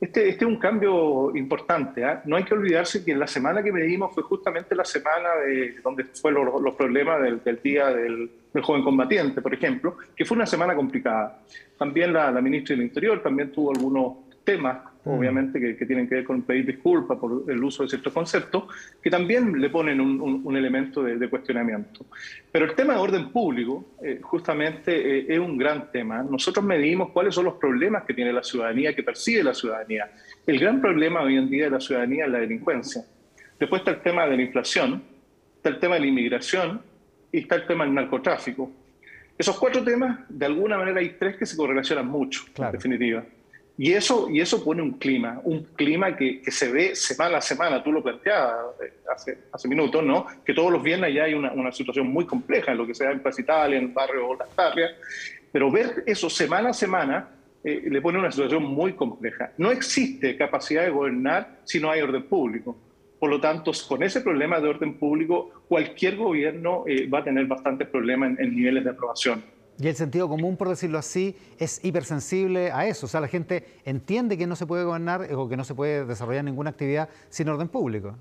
Este, 0.00 0.28
este 0.28 0.44
es 0.44 0.50
un 0.50 0.56
cambio 0.56 1.34
importante. 1.34 2.04
¿ah? 2.04 2.22
No 2.24 2.36
hay 2.36 2.44
que 2.44 2.54
olvidarse 2.54 3.04
que 3.04 3.12
en 3.12 3.18
la 3.18 3.26
semana 3.26 3.62
que 3.62 3.72
medimos 3.72 4.14
fue 4.14 4.22
justamente 4.22 4.74
la 4.74 4.84
semana 4.84 5.34
de, 5.46 5.76
donde 5.82 6.04
fueron 6.04 6.62
los, 6.62 6.74
problemas 6.74 7.22
del, 7.22 7.60
día 7.62 7.86
del, 7.88 8.30
joven 8.62 8.82
combatiente, 8.82 9.40
por 9.40 9.54
ejemplo, 9.54 9.96
que 10.14 10.24
fue 10.24 10.36
una 10.36 10.46
semana 10.46 10.74
complicada. 10.74 11.40
También 11.78 12.12
la, 12.12 12.30
la 12.30 12.40
ministra 12.40 12.76
del 12.76 12.84
Interior 12.84 13.22
también 13.22 13.50
tuvo 13.50 13.72
algunos 13.72 14.16
temas. 14.44 14.93
Obviamente, 15.04 15.60
que, 15.60 15.86
tienen 15.86 16.08
que 16.08 16.16
ver 16.16 16.24
con 16.24 16.42
pedir 16.42 16.66
disculpas 16.66 17.18
por 17.18 17.44
el 17.48 17.62
uso 17.62 17.82
de 17.82 17.88
ciertos 17.88 18.12
conceptos, 18.12 18.64
que 19.02 19.10
también 19.10 19.60
le 19.60 19.68
ponen 19.70 20.00
un, 20.00 20.56
elemento 20.56 21.02
de, 21.02 21.28
cuestionamiento. 21.28 22.06
Pero 22.50 22.64
el 22.64 22.74
tema 22.74 22.94
de 22.94 23.00
orden 23.00 23.30
público, 23.30 23.96
eh, 24.02 24.20
justamente, 24.22 25.18
eh, 25.18 25.26
es 25.28 25.38
un 25.38 25.58
gran 25.58 25.90
tema. 25.90 26.22
Nosotros 26.22 26.64
medimos 26.64 27.10
cuáles 27.10 27.34
son 27.34 27.44
los 27.44 27.54
problemas 27.54 28.04
que 28.04 28.14
tiene 28.14 28.32
la 28.32 28.42
ciudadanía, 28.42 28.94
que 28.94 29.02
percibe 29.02 29.42
la 29.42 29.54
ciudadanía. 29.54 30.10
El 30.46 30.58
gran 30.58 30.80
problema 30.80 31.22
hoy 31.22 31.36
en 31.36 31.48
día 31.50 31.64
de 31.64 31.70
la 31.70 31.80
ciudadanía 31.80 32.24
es 32.26 32.30
la 32.30 32.38
delincuencia. 32.38 33.04
Después 33.58 33.80
está 33.80 33.92
el 33.92 34.00
tema 34.00 34.26
de 34.26 34.36
la 34.36 34.42
inflación, 34.42 35.02
está 35.56 35.68
el 35.68 35.78
tema 35.78 35.94
de 35.94 36.02
la 36.02 36.06
inmigración 36.06 36.80
y 37.30 37.38
está 37.38 37.56
el 37.56 37.66
tema 37.66 37.84
del 37.84 37.94
narcotráfico. 37.94 38.70
Esos 39.36 39.58
cuatro 39.58 39.82
temas, 39.82 40.20
de 40.28 40.46
alguna 40.46 40.78
manera 40.78 41.00
hay 41.00 41.16
tres 41.18 41.36
que 41.36 41.44
se 41.44 41.56
correlacionan 41.56 42.06
mucho, 42.06 42.44
en 42.56 42.72
definitiva. 42.72 43.24
Y 43.76 43.92
eso, 43.92 44.28
y 44.30 44.40
eso 44.40 44.62
pone 44.62 44.82
un 44.82 44.92
clima, 44.92 45.40
un 45.42 45.64
clima 45.74 46.16
que, 46.16 46.40
que, 46.40 46.50
se 46.52 46.70
ve 46.70 46.94
semana 46.94 47.38
a 47.38 47.40
semana, 47.40 47.82
tú 47.82 47.90
lo 47.90 48.02
planteabas 48.02 48.80
eh, 48.80 48.92
hace, 49.12 49.38
hace 49.52 49.66
minutos, 49.66 50.04
¿no? 50.04 50.26
Que 50.44 50.54
todos 50.54 50.70
los 50.70 50.80
viernes 50.80 51.12
ya 51.12 51.24
hay 51.24 51.34
una, 51.34 51.52
una 51.52 51.72
situación 51.72 52.06
muy 52.06 52.24
compleja 52.24 52.70
en 52.70 52.78
lo 52.78 52.86
que 52.86 52.94
sea 52.94 53.10
en 53.10 53.20
Plaza 53.20 53.40
Italia, 53.40 53.78
en 53.78 53.84
el 53.86 53.90
barrio 53.90 54.36
Las 54.36 54.50
Tarrias, 54.50 54.92
pero 55.50 55.70
ver 55.72 56.04
eso 56.06 56.30
semana 56.30 56.70
a 56.70 56.72
semana 56.72 57.28
eh, 57.64 57.82
le 57.88 58.02
pone 58.02 58.18
una 58.18 58.30
situación 58.30 58.62
muy 58.62 58.92
compleja. 58.92 59.52
No 59.56 59.70
existe 59.70 60.36
capacidad 60.36 60.84
de 60.84 60.90
gobernar 60.90 61.60
si 61.64 61.80
no 61.80 61.90
hay 61.90 62.02
orden 62.02 62.24
público. 62.24 62.76
Por 63.18 63.30
lo 63.30 63.40
tanto, 63.40 63.72
con 63.88 64.02
ese 64.02 64.20
problema 64.20 64.60
de 64.60 64.68
orden 64.68 64.98
público, 64.98 65.64
cualquier 65.66 66.16
gobierno 66.16 66.84
eh, 66.86 67.08
va 67.08 67.20
a 67.20 67.24
tener 67.24 67.46
bastantes 67.46 67.88
problemas 67.88 68.38
en, 68.38 68.54
niveles 68.54 68.84
de 68.84 68.90
aprobación. 68.90 69.42
Y 69.78 69.88
el 69.88 69.96
sentido 69.96 70.28
común, 70.28 70.56
por 70.56 70.68
decirlo 70.68 70.98
así, 70.98 71.36
es 71.58 71.84
hipersensible 71.84 72.70
a 72.70 72.86
eso. 72.86 73.06
O 73.06 73.08
sea, 73.08 73.20
la 73.20 73.28
gente 73.28 73.64
entiende 73.84 74.38
que 74.38 74.46
no 74.46 74.54
se 74.54 74.66
puede 74.66 74.84
gobernar 74.84 75.32
o 75.34 75.48
que 75.48 75.56
no 75.56 75.64
se 75.64 75.74
puede 75.74 76.04
desarrollar 76.04 76.44
ninguna 76.44 76.70
actividad 76.70 77.08
sin 77.28 77.48
orden 77.48 77.68
público. 77.68 78.14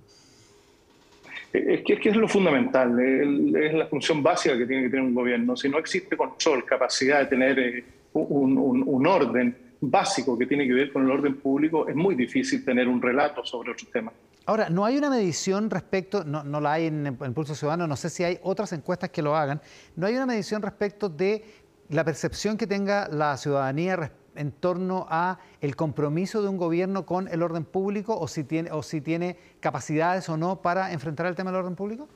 Es 1.53 1.83
que, 1.83 2.09
es 2.09 2.15
lo 2.15 2.27
fundamental, 2.27 2.99
es 2.99 3.73
la 3.75 3.85
función 3.85 4.23
básica 4.23 4.57
que 4.57 4.65
tiene 4.65 4.83
que 4.83 4.89
tener 4.89 5.05
un 5.05 5.13
gobierno. 5.13 5.55
Si 5.55 5.69
no 5.69 5.77
existe 5.77 6.17
control, 6.17 6.65
capacidad 6.65 7.19
de 7.19 7.25
tener 7.27 7.59
eh, 7.59 7.83
un, 8.13 9.05
orden 9.05 9.55
básico 9.89 10.37
que 10.37 10.45
tiene 10.45 10.67
que 10.67 10.73
ver 10.73 10.91
con 10.91 11.03
el 11.03 11.11
orden 11.11 11.37
público, 11.37 11.87
es 11.87 11.95
muy 11.95 12.15
difícil 12.15 12.63
tener 12.63 12.87
un 12.87 13.01
relato 13.01 13.43
sobre 13.45 13.71
otros 13.71 13.89
temas. 13.91 14.13
Ahora, 14.45 14.69
no 14.69 14.83
hay 14.83 14.97
una 14.97 15.09
medición 15.09 15.69
respecto, 15.69 16.23
no, 16.23 16.43
no 16.43 16.59
la 16.59 16.73
hay 16.73 16.87
en, 16.87 17.05
el 17.07 17.33
Pulso 17.33 17.55
Ciudadano, 17.55 17.87
no 17.87 17.95
sé 17.95 18.09
si 18.09 18.23
hay 18.23 18.39
otras 18.43 18.73
encuestas 18.73 19.09
que 19.09 19.21
lo 19.21 19.35
hagan, 19.35 19.61
no 19.95 20.05
hay 20.05 20.15
una 20.15 20.25
medición 20.25 20.61
respecto 20.61 21.07
de 21.07 21.43
la 21.89 22.03
percepción 22.03 22.57
que 22.57 22.67
tenga 22.67 23.07
la 23.07 23.37
ciudadanía 23.37 24.11
en 24.35 24.51
torno 24.51 25.05
a 25.09 25.39
el 25.61 25.75
compromiso 25.75 26.41
de 26.41 26.49
un 26.49 26.57
gobierno 26.57 27.05
con 27.05 27.27
el 27.27 27.41
orden 27.43 27.63
público 27.63 28.17
o 28.17 28.27
si 28.27 28.43
tiene, 28.43 28.71
o 28.71 28.83
si 28.83 28.99
tiene 28.99 29.37
capacidades 29.59 30.27
o 30.29 30.37
no 30.37 30.61
para 30.61 30.91
enfrentar 30.91 31.27
el 31.27 31.35
tema 31.35 31.51
del 31.51 31.61
orden 31.61 31.75
público? 31.75 32.09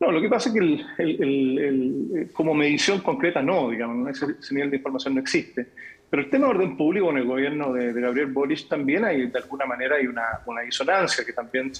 No, 0.00 0.10
lo 0.10 0.20
que 0.20 0.28
pasa 0.28 0.50
es 0.50 0.54
que 0.54 2.28
como 2.32 2.54
medición 2.54 3.00
concreta 3.00 3.42
no, 3.42 3.70
digamos, 3.70 4.10
ese 4.10 4.54
nivel 4.54 4.70
de 4.70 4.76
información 4.76 5.14
no 5.14 5.20
existe. 5.20 5.68
Pero 6.10 6.22
el 6.22 6.30
tema 6.30 6.46
de 6.46 6.54
orden 6.54 6.76
público 6.76 7.10
en 7.10 7.18
el 7.18 7.24
gobierno 7.24 7.72
de, 7.72 7.92
Gabriel 7.92 8.32
Boric 8.32 8.68
también 8.68 9.04
hay, 9.04 9.26
de 9.26 9.38
alguna 9.38 9.66
manera, 9.66 9.96
hay 9.96 10.06
una, 10.06 10.40
una 10.46 10.60
disonancia 10.62 11.24
que 11.24 11.32
también 11.32 11.72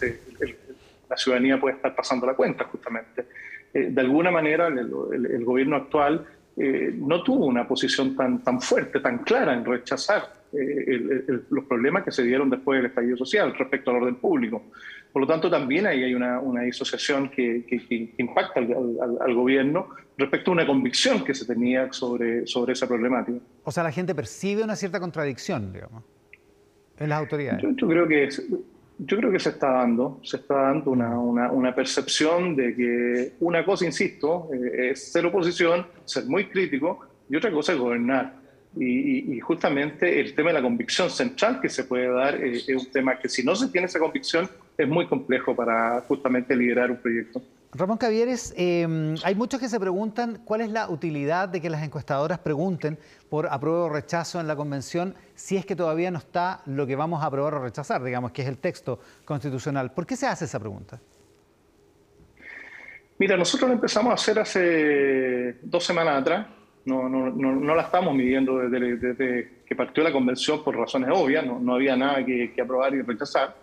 la 1.09 1.17
ciudadanía 1.17 1.61
puede 1.61 1.77
estar 1.77 1.95
pasando 1.95 2.27
la 2.27 2.35
cuenta, 2.35 2.65
justamente. 2.65 3.27
Eh, 3.73 3.89
de 3.91 4.01
alguna 4.01 4.31
manera, 4.31 4.69
el, 4.69 5.45
gobierno 5.45 5.77
actual 5.77 6.27
eh, 6.57 6.93
no 6.97 7.23
tuvo 7.23 7.47
una 7.47 7.67
posición 7.67 8.17
tan, 8.17 8.43
tan 8.43 8.61
fuerte, 8.61 9.01
tan 9.01 9.19
clara 9.19 9.53
en 9.55 9.65
rechazar 9.65 10.33
eh, 10.57 11.41
los 11.51 11.65
problemas 11.65 12.05
que 12.05 12.13
se 12.13 12.23
dieron 12.23 12.51
después 12.51 12.79
del 12.79 12.87
estallido 12.87 13.17
social 13.17 13.55
respecto 13.57 13.91
al 13.91 13.99
orden 13.99 14.17
público. 14.17 14.63
Por 15.13 15.23
lo 15.23 15.29
tanto, 15.29 15.51
también 15.51 15.87
ahí 15.87 16.03
hay 16.03 16.15
una, 16.15 16.41
una 16.41 16.63
disociación 16.63 17.29
que, 17.31 17.65
que, 17.67 18.15
impacta 18.19 18.61
al, 18.61 19.35
gobierno 19.35 19.91
respecto 20.19 20.51
a 20.51 20.55
una 20.55 20.67
convicción 20.67 21.25
que 21.25 21.35
se 21.35 21.47
tenía 21.47 21.93
sobre, 21.93 22.47
sobre 22.47 22.73
esa 22.73 22.89
problemática. 22.89 23.39
O 23.63 23.71
sea, 23.71 23.85
la 23.85 23.93
gente 23.93 24.15
percibe 24.15 24.65
una 24.65 24.75
cierta 24.75 24.99
contradicción, 24.99 25.73
digamos, 25.73 26.03
en 26.99 27.09
las 27.09 27.21
autoridades. 27.21 27.63
Yo, 27.63 27.87
creo 27.87 28.09
que 28.09 28.29
yo 28.99 29.17
creo 29.17 29.31
que 29.31 29.41
se 29.41 29.51
está 29.51 29.71
dando, 29.71 30.21
se 30.23 30.37
está 30.39 30.55
dando 30.55 30.91
una, 30.91 31.19
una, 31.19 31.53
una 31.53 31.75
percepción 31.75 32.55
de 32.57 32.75
que 32.75 33.33
una 33.41 33.65
cosa, 33.65 33.87
insisto, 33.87 34.51
eh, 34.53 34.91
es 34.91 35.13
ser 35.13 35.27
oposición, 35.27 35.87
ser 36.05 36.27
muy 36.27 36.47
crítico, 36.47 37.01
y 37.29 37.37
otra 37.37 37.51
cosa 37.51 37.73
es 37.73 37.79
gobernar. 37.79 38.44
Y, 38.77 39.39
justamente 39.41 40.21
el 40.21 40.35
tema 40.35 40.49
de 40.49 40.55
la 40.55 40.63
convicción 40.63 41.09
central 41.11 41.61
que 41.61 41.69
se 41.69 41.85
puede 41.85 42.09
dar 42.09 42.35
eh, 42.35 42.57
es 42.57 42.69
un 42.69 42.91
tema 42.91 43.19
que 43.19 43.29
si 43.29 43.45
no 43.45 43.55
se 43.55 43.69
tiene 43.69 43.87
esa 43.87 44.01
convicción 44.01 44.49
es 44.77 44.89
muy 44.89 45.07
complejo 45.07 45.55
para 45.55 46.01
justamente 46.09 46.57
liderar 46.57 46.91
un 46.91 46.97
proyecto. 46.97 47.41
Ramón 47.73 47.99
Cavieres, 47.99 48.55
em, 48.57 49.17
hay 49.25 49.35
muchos 49.35 49.61
que 49.61 49.69
se 49.69 49.79
preguntan 49.79 50.41
cuál 50.45 50.61
es 50.61 50.71
la 50.71 50.89
utilidad 50.89 51.49
de 51.49 51.61
que 51.61 51.71
las 51.71 51.83
encuestadoras 51.83 52.39
pregunten 52.39 52.99
por 53.29 53.47
apruebo 53.49 53.85
o 53.85 53.89
rechazo 53.89 54.41
en 54.41 54.47
la 54.47 54.57
convención 54.57 55.15
si 55.35 55.57
es 55.57 55.67
que 55.67 55.75
todavía 55.75 56.11
no 56.11 56.19
está 56.19 56.63
lo 56.67 56.87
que 56.87 56.97
vamos 56.97 57.23
a 57.23 57.27
aprobar 57.27 57.55
o 57.55 57.63
rechazar, 57.63 58.03
digamos, 58.03 58.33
que 58.33 58.43
es 58.43 58.49
el 58.49 58.59
texto 58.59 59.01
constitucional. 59.25 59.93
¿Por 59.93 60.07
qué 60.07 60.17
se 60.17 60.27
hace 60.27 60.45
esa 60.45 60.61
pregunta? 60.61 61.01
Mira, 63.19 63.37
nosotros 63.37 63.69
lo 63.69 63.75
empezamos 63.75 64.11
a 64.11 64.15
hacer 64.15 64.39
hace 64.39 65.59
dos 65.63 65.85
semanas 65.85 66.21
atrás 66.21 66.47
no, 66.87 67.09
no, 67.09 67.31
no, 67.31 67.75
la 67.75 67.83
estamos 67.83 68.15
midiendo 68.15 68.59
desde, 68.59 69.63
que 69.67 69.75
partió 69.75 70.05
la 70.05 70.13
convención 70.13 70.63
por 70.63 70.77
razones 70.77 71.09
obvias, 71.13 71.45
no, 71.47 71.75
había 71.75 71.97
nada 71.97 72.25
que, 72.25 72.53
aprobar 72.61 72.95
y 72.95 73.03
rechazar. 73.03 73.57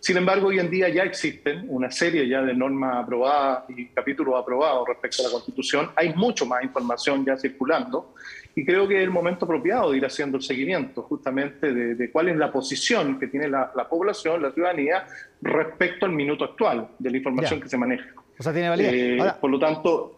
Sin 0.00 0.16
embargo, 0.16 0.48
hoy 0.48 0.58
en 0.58 0.70
día 0.70 0.88
ya 0.88 1.02
existen 1.04 1.66
una 1.68 1.90
serie 1.90 2.28
ya 2.28 2.42
de 2.42 2.54
normas 2.54 3.04
aprobadas 3.04 3.64
y 3.70 3.86
capítulos 3.86 4.34
aprobados 4.36 4.86
respecto 4.86 5.22
a 5.22 5.26
la 5.26 5.32
Constitución. 5.32 5.90
Hay 5.96 6.14
mucho 6.14 6.44
más 6.46 6.62
información 6.62 7.24
ya 7.24 7.36
circulando 7.36 8.14
y 8.54 8.64
creo 8.64 8.86
que 8.86 8.98
es 8.98 9.02
el 9.02 9.10
momento 9.10 9.44
apropiado 9.46 9.90
de 9.90 9.98
ir 9.98 10.04
haciendo 10.04 10.36
el 10.36 10.42
seguimiento 10.42 11.02
justamente 11.02 11.72
de, 11.72 12.10
cuál 12.10 12.28
es 12.28 12.36
la 12.36 12.52
posición 12.52 13.18
que 13.18 13.26
tiene 13.26 13.48
la, 13.48 13.70
población, 13.88 14.42
la 14.42 14.52
ciudadanía, 14.52 15.06
respecto 15.40 16.06
al 16.06 16.12
minuto 16.12 16.44
actual 16.44 16.88
de 16.98 17.10
la 17.10 17.16
información 17.16 17.60
que 17.60 17.68
se 17.68 17.76
maneja. 17.76 18.08
O 18.38 18.42
sea, 18.42 18.52
tiene 18.52 18.68
validez. 18.68 18.92
Eh, 18.92 19.32
por 19.40 19.50
lo 19.50 19.58
tanto, 19.58 20.15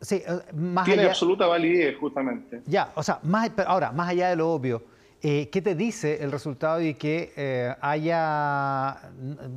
Sí, 0.00 0.22
eh, 0.26 0.40
más 0.54 0.84
Tiene 0.84 1.04
absoluta 1.04 1.46
validez, 1.46 1.96
justamente. 1.98 2.62
Ya, 2.66 2.92
o 2.94 3.02
sea, 3.02 3.18
más, 3.22 3.50
ahora, 3.66 3.90
más 3.90 4.10
allá 4.10 4.30
de 4.30 4.36
lo 4.36 4.50
obvio, 4.50 4.82
eh, 5.20 5.48
¿qué 5.50 5.60
te 5.60 5.74
dice 5.74 6.22
el 6.22 6.30
resultado 6.30 6.78
de 6.78 6.94
que 6.94 7.32
eh, 7.36 7.74
haya, 7.80 8.96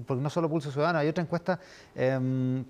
porque 0.08 0.24
no 0.24 0.30
solo 0.32 0.50
Pulso 0.50 0.72
Ciudadano, 0.72 0.98
hay 0.98 1.08
otra 1.08 1.24
encuesta, 1.24 1.60
em, 1.94 2.66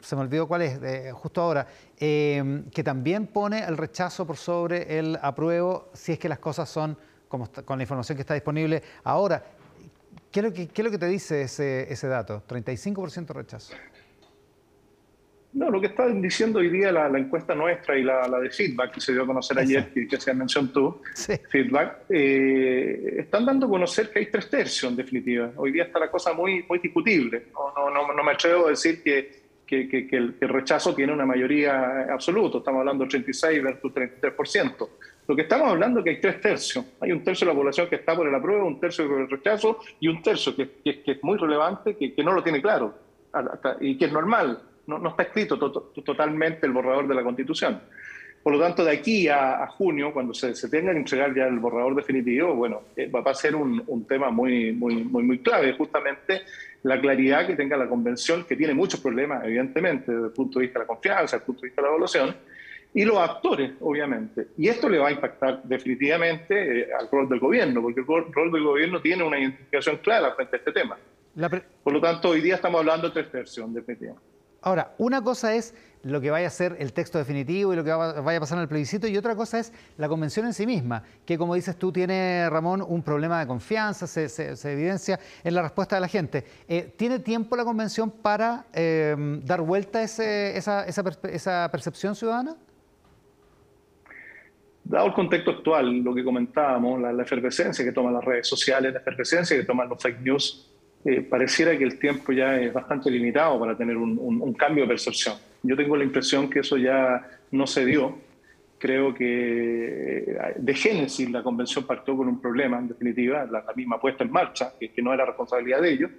se 0.00 0.16
me 0.16 0.22
olvidó 0.22 0.48
cuál 0.48 0.62
es, 0.62 1.12
justo 1.12 1.40
ahora, 1.40 1.68
em, 1.96 2.64
que 2.70 2.82
también 2.82 3.28
pone 3.28 3.62
el 3.62 3.76
rechazo 3.76 4.26
por 4.26 4.36
sobre 4.36 4.98
el 4.98 5.16
apruebo 5.22 5.90
si 5.92 6.12
es 6.12 6.18
que 6.18 6.28
las 6.28 6.40
cosas 6.40 6.68
son 6.68 6.96
como 7.28 7.48
con 7.64 7.78
la 7.78 7.84
información 7.84 8.16
que 8.16 8.22
está 8.22 8.34
disponible 8.34 8.82
ahora. 9.04 9.44
¿Qué 10.32 10.40
es 10.40 10.46
lo 10.46 10.52
que, 10.52 10.66
qué 10.66 10.82
es 10.82 10.84
lo 10.84 10.90
que 10.90 10.98
te 10.98 11.06
dice 11.06 11.42
ese, 11.42 11.92
ese 11.92 12.08
dato? 12.08 12.42
35% 12.48 13.28
rechazo. 13.28 13.72
No, 15.54 15.70
lo 15.70 15.80
que 15.80 15.86
está 15.86 16.08
diciendo 16.08 16.58
hoy 16.58 16.68
día 16.68 16.90
la, 16.90 17.06
encuesta 17.16 17.54
nuestra 17.54 17.96
y 17.96 18.02
la, 18.02 18.28
de 18.40 18.50
feedback 18.50 18.94
que 18.94 19.00
se 19.00 19.12
dio 19.12 19.22
a 19.22 19.26
conocer 19.26 19.56
ayer, 19.56 19.88
que, 19.94 20.08
que 20.08 20.20
se 20.20 20.34
mencionado 20.34 20.72
tú, 20.72 21.02
feedback, 21.48 21.98
eh, 22.10 23.18
están 23.20 23.46
dando 23.46 23.66
a 23.66 23.68
conocer 23.68 24.10
que 24.10 24.18
hay 24.18 24.26
tres 24.26 24.50
tercios 24.50 24.90
en 24.90 24.96
definitiva. 24.96 25.52
Hoy 25.54 25.70
día 25.70 25.84
está 25.84 26.00
la 26.00 26.10
cosa 26.10 26.32
muy, 26.32 26.64
muy 26.68 26.80
discutible. 26.80 27.46
No, 27.54 27.88
no, 27.88 28.12
no, 28.12 28.24
me 28.24 28.32
atrevo 28.32 28.66
a 28.66 28.70
decir 28.70 29.00
que, 29.00 29.44
que, 29.64 29.86
que 29.88 30.16
el, 30.16 30.36
rechazo 30.40 30.92
tiene 30.92 31.12
una 31.12 31.24
mayoría 31.24 32.12
absoluta. 32.12 32.58
Estamos 32.58 32.80
hablando 32.80 33.04
de 33.04 33.10
36 33.10 33.62
versus 33.62 33.94
33%. 33.94 34.88
Lo 35.28 35.36
que 35.36 35.42
estamos 35.42 35.68
hablando 35.68 36.00
es 36.00 36.04
que 36.04 36.10
hay 36.10 36.20
tres 36.20 36.40
tercios. 36.40 36.84
Hay 36.98 37.12
un 37.12 37.22
tercio 37.22 37.46
de 37.46 37.52
la 37.52 37.56
población 37.56 37.88
que 37.88 37.94
está 37.96 38.16
por 38.16 38.26
el 38.26 38.34
apruebo, 38.34 38.66
un 38.66 38.80
tercio 38.80 39.06
por 39.08 39.20
el 39.20 39.30
rechazo 39.30 39.78
y 40.00 40.08
un 40.08 40.20
tercio 40.20 40.56
que, 40.56 40.80
es 40.84 41.22
muy 41.22 41.38
relevante, 41.38 41.96
que, 41.96 42.24
no 42.24 42.32
lo 42.32 42.42
tiene 42.42 42.60
claro 42.60 42.92
y 43.80 43.96
que 43.98 44.04
es 44.04 44.12
normal 44.12 44.60
no, 44.86 45.08
está 45.08 45.24
escrito 45.24 45.58
totalmente 45.58 46.66
el 46.66 46.72
borrador 46.72 47.08
de 47.08 47.14
la 47.14 47.22
Constitución. 47.22 47.80
Por 48.44 48.52
lo 48.52 48.60
tanto, 48.60 48.84
de 48.84 48.90
aquí 48.90 49.26
a, 49.26 49.66
junio, 49.68 50.12
cuando 50.12 50.34
se, 50.34 50.52
tenga 50.68 50.92
que 50.92 50.98
entregar 50.98 51.34
ya 51.34 51.46
el 51.46 51.58
borrador 51.58 51.94
definitivo, 51.94 52.54
bueno, 52.54 52.82
eh, 52.94 53.08
va 53.08 53.22
a 53.30 53.34
ser 53.34 53.56
un, 53.56 54.04
tema 54.06 54.30
muy, 54.30 54.70
muy, 54.70 55.02
muy, 55.02 55.22
muy 55.22 55.38
clave, 55.38 55.72
justamente 55.72 56.42
la 56.82 57.00
claridad 57.00 57.46
que 57.46 57.56
tenga 57.56 57.74
la 57.78 57.88
convención, 57.88 58.44
que 58.44 58.54
tiene 58.54 58.74
muchos 58.74 59.00
problemas, 59.00 59.42
evidentemente, 59.44 60.12
desde 60.12 60.26
el 60.26 60.32
punto 60.32 60.58
de 60.58 60.66
vista 60.66 60.78
de 60.78 60.84
la 60.84 60.86
confianza, 60.86 61.22
desde 61.22 61.36
el 61.38 61.42
punto 61.44 61.62
de 61.62 61.68
vista 61.68 61.80
de 61.80 61.86
la 61.86 61.88
evaluación, 61.88 62.36
y 62.92 63.04
los 63.06 63.16
actores, 63.16 63.72
obviamente. 63.80 64.48
Y 64.58 64.68
esto 64.68 64.90
le 64.90 64.98
va 64.98 65.08
a 65.08 65.12
impactar 65.12 65.62
definitivamente 65.62 66.80
eh, 66.80 66.88
al 67.00 67.08
rol 67.10 67.26
del 67.26 67.40
gobierno, 67.40 67.80
porque 67.80 68.00
el 68.00 68.06
rol 68.06 68.52
del 68.52 68.62
gobierno 68.62 69.00
tiene 69.00 69.24
una 69.24 69.38
identificación 69.38 69.96
clara 69.96 70.34
frente 70.34 70.56
a 70.56 70.58
este 70.58 70.72
tema. 70.72 70.98
Por 71.82 71.92
lo 71.94 72.00
tanto, 72.00 72.28
hoy 72.28 72.42
día 72.42 72.56
estamos 72.56 72.78
hablando 72.80 73.08
de 73.08 73.14
tres 73.14 73.32
tercios, 73.32 73.72
definitivamente. 73.72 74.33
Ahora, 74.64 74.94
una 74.96 75.22
cosa 75.22 75.54
es 75.54 75.74
lo 76.04 76.22
que 76.22 76.30
vaya 76.30 76.46
a 76.46 76.50
ser 76.50 76.76
el 76.78 76.94
texto 76.94 77.18
definitivo 77.18 77.74
y 77.74 77.76
lo 77.76 77.84
que 77.84 77.92
vaya 77.92 78.38
a 78.38 78.40
pasar 78.40 78.56
en 78.56 78.62
el 78.62 78.68
plebiscito, 78.68 79.06
y 79.06 79.14
otra 79.14 79.36
cosa 79.36 79.58
es 79.58 79.74
la 79.98 80.08
convención 80.08 80.46
en 80.46 80.54
sí 80.54 80.66
misma, 80.66 81.02
que 81.26 81.36
como 81.36 81.54
dices 81.54 81.76
tú 81.76 81.92
tiene, 81.92 82.48
Ramón, 82.48 82.82
un 82.86 83.02
problema 83.02 83.40
de 83.40 83.46
confianza, 83.46 84.06
se, 84.06 84.24
evidencia 84.72 85.20
en 85.44 85.54
la 85.54 85.60
respuesta 85.60 85.96
de 85.96 86.00
la 86.00 86.08
gente. 86.08 86.44
Eh, 86.66 86.94
¿Tiene 86.96 87.18
tiempo 87.18 87.56
la 87.56 87.64
convención 87.64 88.10
para 88.10 88.64
eh, 88.72 89.14
dar 89.44 89.60
vuelta 89.60 89.98
a 89.98 90.02
esa, 90.04 91.68
percepción 91.70 92.14
ciudadana? 92.14 92.56
Dado 94.82 95.08
el 95.08 95.12
contexto 95.12 95.50
actual, 95.50 95.98
lo 95.98 96.14
que 96.14 96.24
comentábamos, 96.24 97.02
la, 97.02 97.22
efervescencia 97.22 97.84
que 97.84 97.92
toman 97.92 98.14
las 98.14 98.24
redes 98.24 98.48
sociales, 98.48 98.94
la 98.94 99.00
efervescencia 99.00 99.54
que 99.58 99.64
toman 99.64 99.90
los 99.90 100.02
fake 100.02 100.20
news, 100.20 100.73
eh, 101.04 101.20
pareciera 101.20 101.76
que 101.76 101.84
el 101.84 101.98
tiempo 101.98 102.32
ya 102.32 102.58
es 102.58 102.72
bastante 102.72 103.10
limitado 103.10 103.60
para 103.60 103.76
tener 103.76 103.96
un, 103.96 104.54
cambio 104.54 104.84
de 104.84 104.88
percepción. 104.88 105.36
Yo 105.62 105.76
tengo 105.76 105.96
la 105.96 106.04
impresión 106.04 106.48
que 106.48 106.60
eso 106.60 106.78
ya 106.78 107.26
no 107.50 107.66
se 107.66 107.84
dio. 107.84 108.16
Creo 108.78 109.14
que 109.14 110.18
eh, 110.18 110.54
de 110.56 110.74
Génesis 110.74 111.30
la 111.30 111.42
convención 111.42 111.86
partió 111.86 112.16
con 112.16 112.28
un 112.28 112.40
problema, 112.40 112.78
en 112.78 112.88
definitiva, 112.88 113.44
la, 113.44 113.64
misma 113.76 114.00
puesta 114.00 114.24
en 114.24 114.30
marcha, 114.30 114.72
que, 114.78 115.02
no 115.02 115.12
era 115.12 115.26
responsabilidad 115.26 115.82
de 115.82 115.92
ellos. 115.92 116.10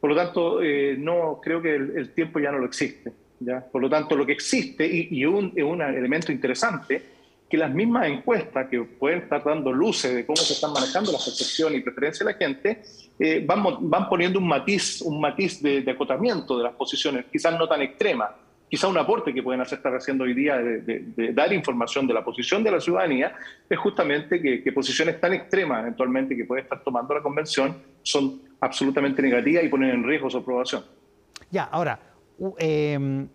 Por 0.00 0.10
lo 0.10 0.16
tanto, 0.16 0.62
eh, 0.62 0.96
no 0.98 1.40
creo 1.40 1.62
que 1.62 1.76
el, 1.76 2.10
tiempo 2.10 2.40
ya 2.40 2.50
no 2.50 2.58
lo 2.58 2.66
existe. 2.66 3.12
¿ya? 3.38 3.60
Por 3.60 3.82
lo 3.82 3.88
tanto, 3.88 4.16
lo 4.16 4.26
que 4.26 4.32
existe, 4.32 4.84
y, 4.84 5.08
y 5.12 5.24
un, 5.26 5.52
un 5.62 5.82
elemento 5.82 6.32
interesante, 6.32 7.17
que 7.48 7.56
las 7.56 7.72
mismas 7.72 8.08
encuestas 8.08 8.68
que 8.68 8.82
pueden 8.82 9.20
estar 9.20 9.42
dando 9.42 9.72
luces 9.72 10.14
de 10.14 10.26
cómo 10.26 10.36
se 10.36 10.52
están 10.52 10.72
manejando 10.72 11.10
la 11.12 11.18
percepción 11.18 11.74
y 11.74 11.80
preferencia 11.80 12.26
de 12.26 12.32
la 12.32 12.38
gente, 12.38 12.82
eh, 13.18 13.42
van, 13.44 13.64
van 13.88 14.08
poniendo 14.08 14.38
un 14.38 14.46
matiz, 14.46 15.00
un 15.00 15.20
matiz 15.20 15.62
de, 15.62 15.84
acotamiento 15.90 16.58
de 16.58 16.64
las 16.64 16.74
posiciones, 16.74 17.24
quizás 17.32 17.58
no 17.58 17.66
tan 17.66 17.80
extremas, 17.80 18.30
quizás 18.68 18.90
un 18.90 18.98
aporte 18.98 19.32
que 19.32 19.42
pueden 19.42 19.62
hacer 19.62 19.78
estar 19.78 19.94
haciendo 19.94 20.24
hoy 20.24 20.34
día 20.34 20.58
de, 20.58 21.32
dar 21.32 21.50
información 21.54 22.06
de 22.06 22.12
la 22.12 22.22
posición 22.22 22.62
de 22.62 22.70
la 22.70 22.80
ciudadanía, 22.80 23.34
es 23.68 23.78
justamente 23.78 24.42
que, 24.42 24.70
posiciones 24.72 25.18
tan 25.18 25.32
extremas 25.32 25.80
eventualmente 25.80 26.36
que 26.36 26.44
puede 26.44 26.62
estar 26.62 26.84
tomando 26.84 27.14
la 27.14 27.22
convención 27.22 27.76
son 28.02 28.42
absolutamente 28.60 29.22
negativas 29.22 29.64
y 29.64 29.68
ponen 29.68 29.90
en 29.90 30.04
riesgo 30.04 30.28
su 30.28 30.36
aprobación. 30.36 30.84
Ya, 31.50 31.64
ahora, 31.64 31.98
eh, 32.58 33.26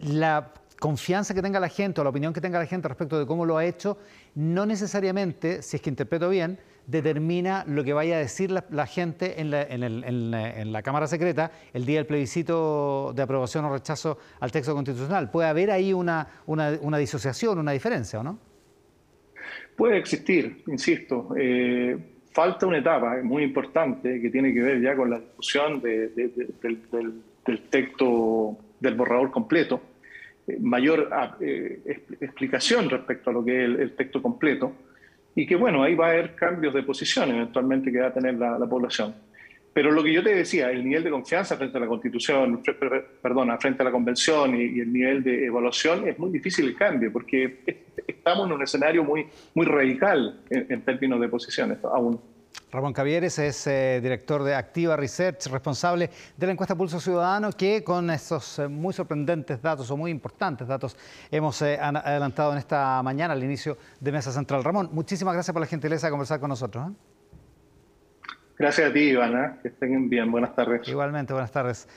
la 0.00 0.52
confianza 0.78 1.34
que 1.34 1.42
tenga 1.42 1.60
la 1.60 1.68
gente 1.68 2.00
o 2.00 2.04
la 2.04 2.10
opinión 2.10 2.32
que 2.32 2.40
tenga 2.40 2.58
la 2.58 2.66
gente 2.66 2.88
respecto 2.88 3.18
de 3.18 3.26
cómo 3.26 3.44
lo 3.44 3.56
ha 3.56 3.64
hecho, 3.64 3.98
no 4.34 4.66
necesariamente, 4.66 5.62
si 5.62 5.76
es 5.76 5.82
que 5.82 5.90
interpreto 5.90 6.28
bien, 6.28 6.58
determina 6.86 7.64
lo 7.66 7.84
que 7.84 7.92
vaya 7.92 8.16
a 8.16 8.18
decir 8.18 8.50
la, 8.50 8.86
gente 8.86 9.40
en 9.40 9.50
la, 9.50 10.82
Cámara 10.82 11.06
Secreta 11.06 11.50
el 11.74 11.84
día 11.84 11.98
del 11.98 12.06
plebiscito 12.06 13.12
de 13.14 13.22
aprobación 13.22 13.64
o 13.66 13.72
rechazo 13.72 14.18
al 14.40 14.50
texto 14.50 14.74
constitucional. 14.74 15.30
¿Puede 15.30 15.48
haber 15.48 15.70
ahí 15.70 15.92
una, 15.92 16.26
disociación, 16.98 17.58
una 17.58 17.72
diferencia 17.72 18.20
o 18.20 18.22
no? 18.22 18.38
Puede 19.76 19.98
existir, 19.98 20.62
insisto. 20.66 21.28
Eh, 21.36 21.96
falta 22.32 22.66
una 22.66 22.78
etapa 22.78 23.18
muy 23.22 23.42
importante 23.42 24.20
que 24.20 24.30
tiene 24.30 24.54
que 24.54 24.62
ver 24.62 24.80
ya 24.80 24.96
con 24.96 25.10
la 25.10 25.18
discusión 25.18 25.80
del, 25.82 26.14
del 27.44 27.60
texto 27.68 28.56
del 28.80 28.94
borrador 28.94 29.30
completo 29.30 29.82
mayor 30.60 31.08
ah, 31.12 31.36
eh, 31.40 32.04
explicación 32.20 32.88
respecto 32.88 33.30
a 33.30 33.32
lo 33.32 33.44
que 33.44 33.64
es 33.64 33.78
el, 33.78 33.96
texto 33.96 34.22
completo 34.22 34.72
y 35.34 35.46
que 35.46 35.56
bueno, 35.56 35.82
ahí 35.82 35.94
va 35.94 36.06
a 36.06 36.10
haber 36.10 36.34
cambios 36.34 36.74
de 36.74 36.82
posición 36.82 37.30
eventualmente 37.30 37.92
que 37.92 38.00
va 38.00 38.08
a 38.08 38.12
tener 38.12 38.34
la, 38.34 38.58
población. 38.66 39.14
Pero 39.72 39.92
lo 39.92 40.02
que 40.02 40.12
yo 40.12 40.22
te 40.22 40.34
decía, 40.34 40.70
el 40.70 40.84
nivel 40.84 41.04
de 41.04 41.10
confianza 41.10 41.56
frente 41.56 41.76
a 41.76 41.80
la 41.80 41.86
Constitución, 41.86 42.62
perdona, 43.22 43.58
frente 43.58 43.82
a 43.82 43.84
la 43.84 43.92
Convención 43.92 44.56
y, 44.56 44.80
el 44.80 44.92
nivel 44.92 45.22
de 45.22 45.46
evaluación 45.46 46.08
es 46.08 46.18
muy 46.18 46.30
difícil 46.30 46.66
el 46.66 46.74
cambio, 46.74 47.12
porque 47.12 47.58
estamos 48.06 48.46
en 48.46 48.52
un 48.52 48.62
escenario 48.62 49.04
muy, 49.04 49.26
muy 49.54 49.66
radical 49.66 50.40
en, 50.50 50.66
en 50.70 50.82
términos 50.82 51.20
de 51.20 51.28
posiciones 51.28 51.78
aún. 51.84 52.20
Ramón 52.70 52.92
Cavieres 52.92 53.38
es 53.38 53.66
eh, 53.66 53.98
director 54.02 54.42
de 54.42 54.54
Activa 54.54 54.96
Research, 54.96 55.46
responsable 55.46 56.10
de 56.36 56.46
la 56.46 56.52
encuesta 56.52 56.74
Pulso 56.74 57.00
Ciudadano, 57.00 57.50
que 57.52 57.82
con 57.82 58.10
estos 58.10 58.58
eh, 58.58 58.68
muy 58.68 58.92
sorprendentes 58.92 59.62
datos 59.62 59.90
o 59.90 59.96
muy 59.96 60.10
importantes 60.10 60.68
datos 60.68 60.96
hemos 61.30 61.62
eh, 61.62 61.78
adelantado 61.80 62.52
en 62.52 62.58
esta 62.58 63.02
mañana 63.02 63.32
al 63.32 63.42
inicio 63.42 63.78
de 63.98 64.12
Mesa 64.12 64.32
Central. 64.32 64.62
Ramón, 64.64 64.90
muchísimas 64.92 65.32
gracias 65.32 65.52
por 65.52 65.60
la 65.60 65.66
gentileza 65.66 66.08
de 66.08 66.10
conversar 66.10 66.40
con 66.40 66.50
nosotros. 66.50 66.92
Gracias 68.58 68.90
a 68.90 68.92
ti, 68.92 69.00
Ivana. 69.00 69.58
Que 69.62 69.68
estén 69.68 70.10
bien. 70.10 70.30
Buenas 70.30 70.54
tardes. 70.54 70.86
Igualmente, 70.88 71.32
buenas 71.32 71.52
tardes. 71.52 71.88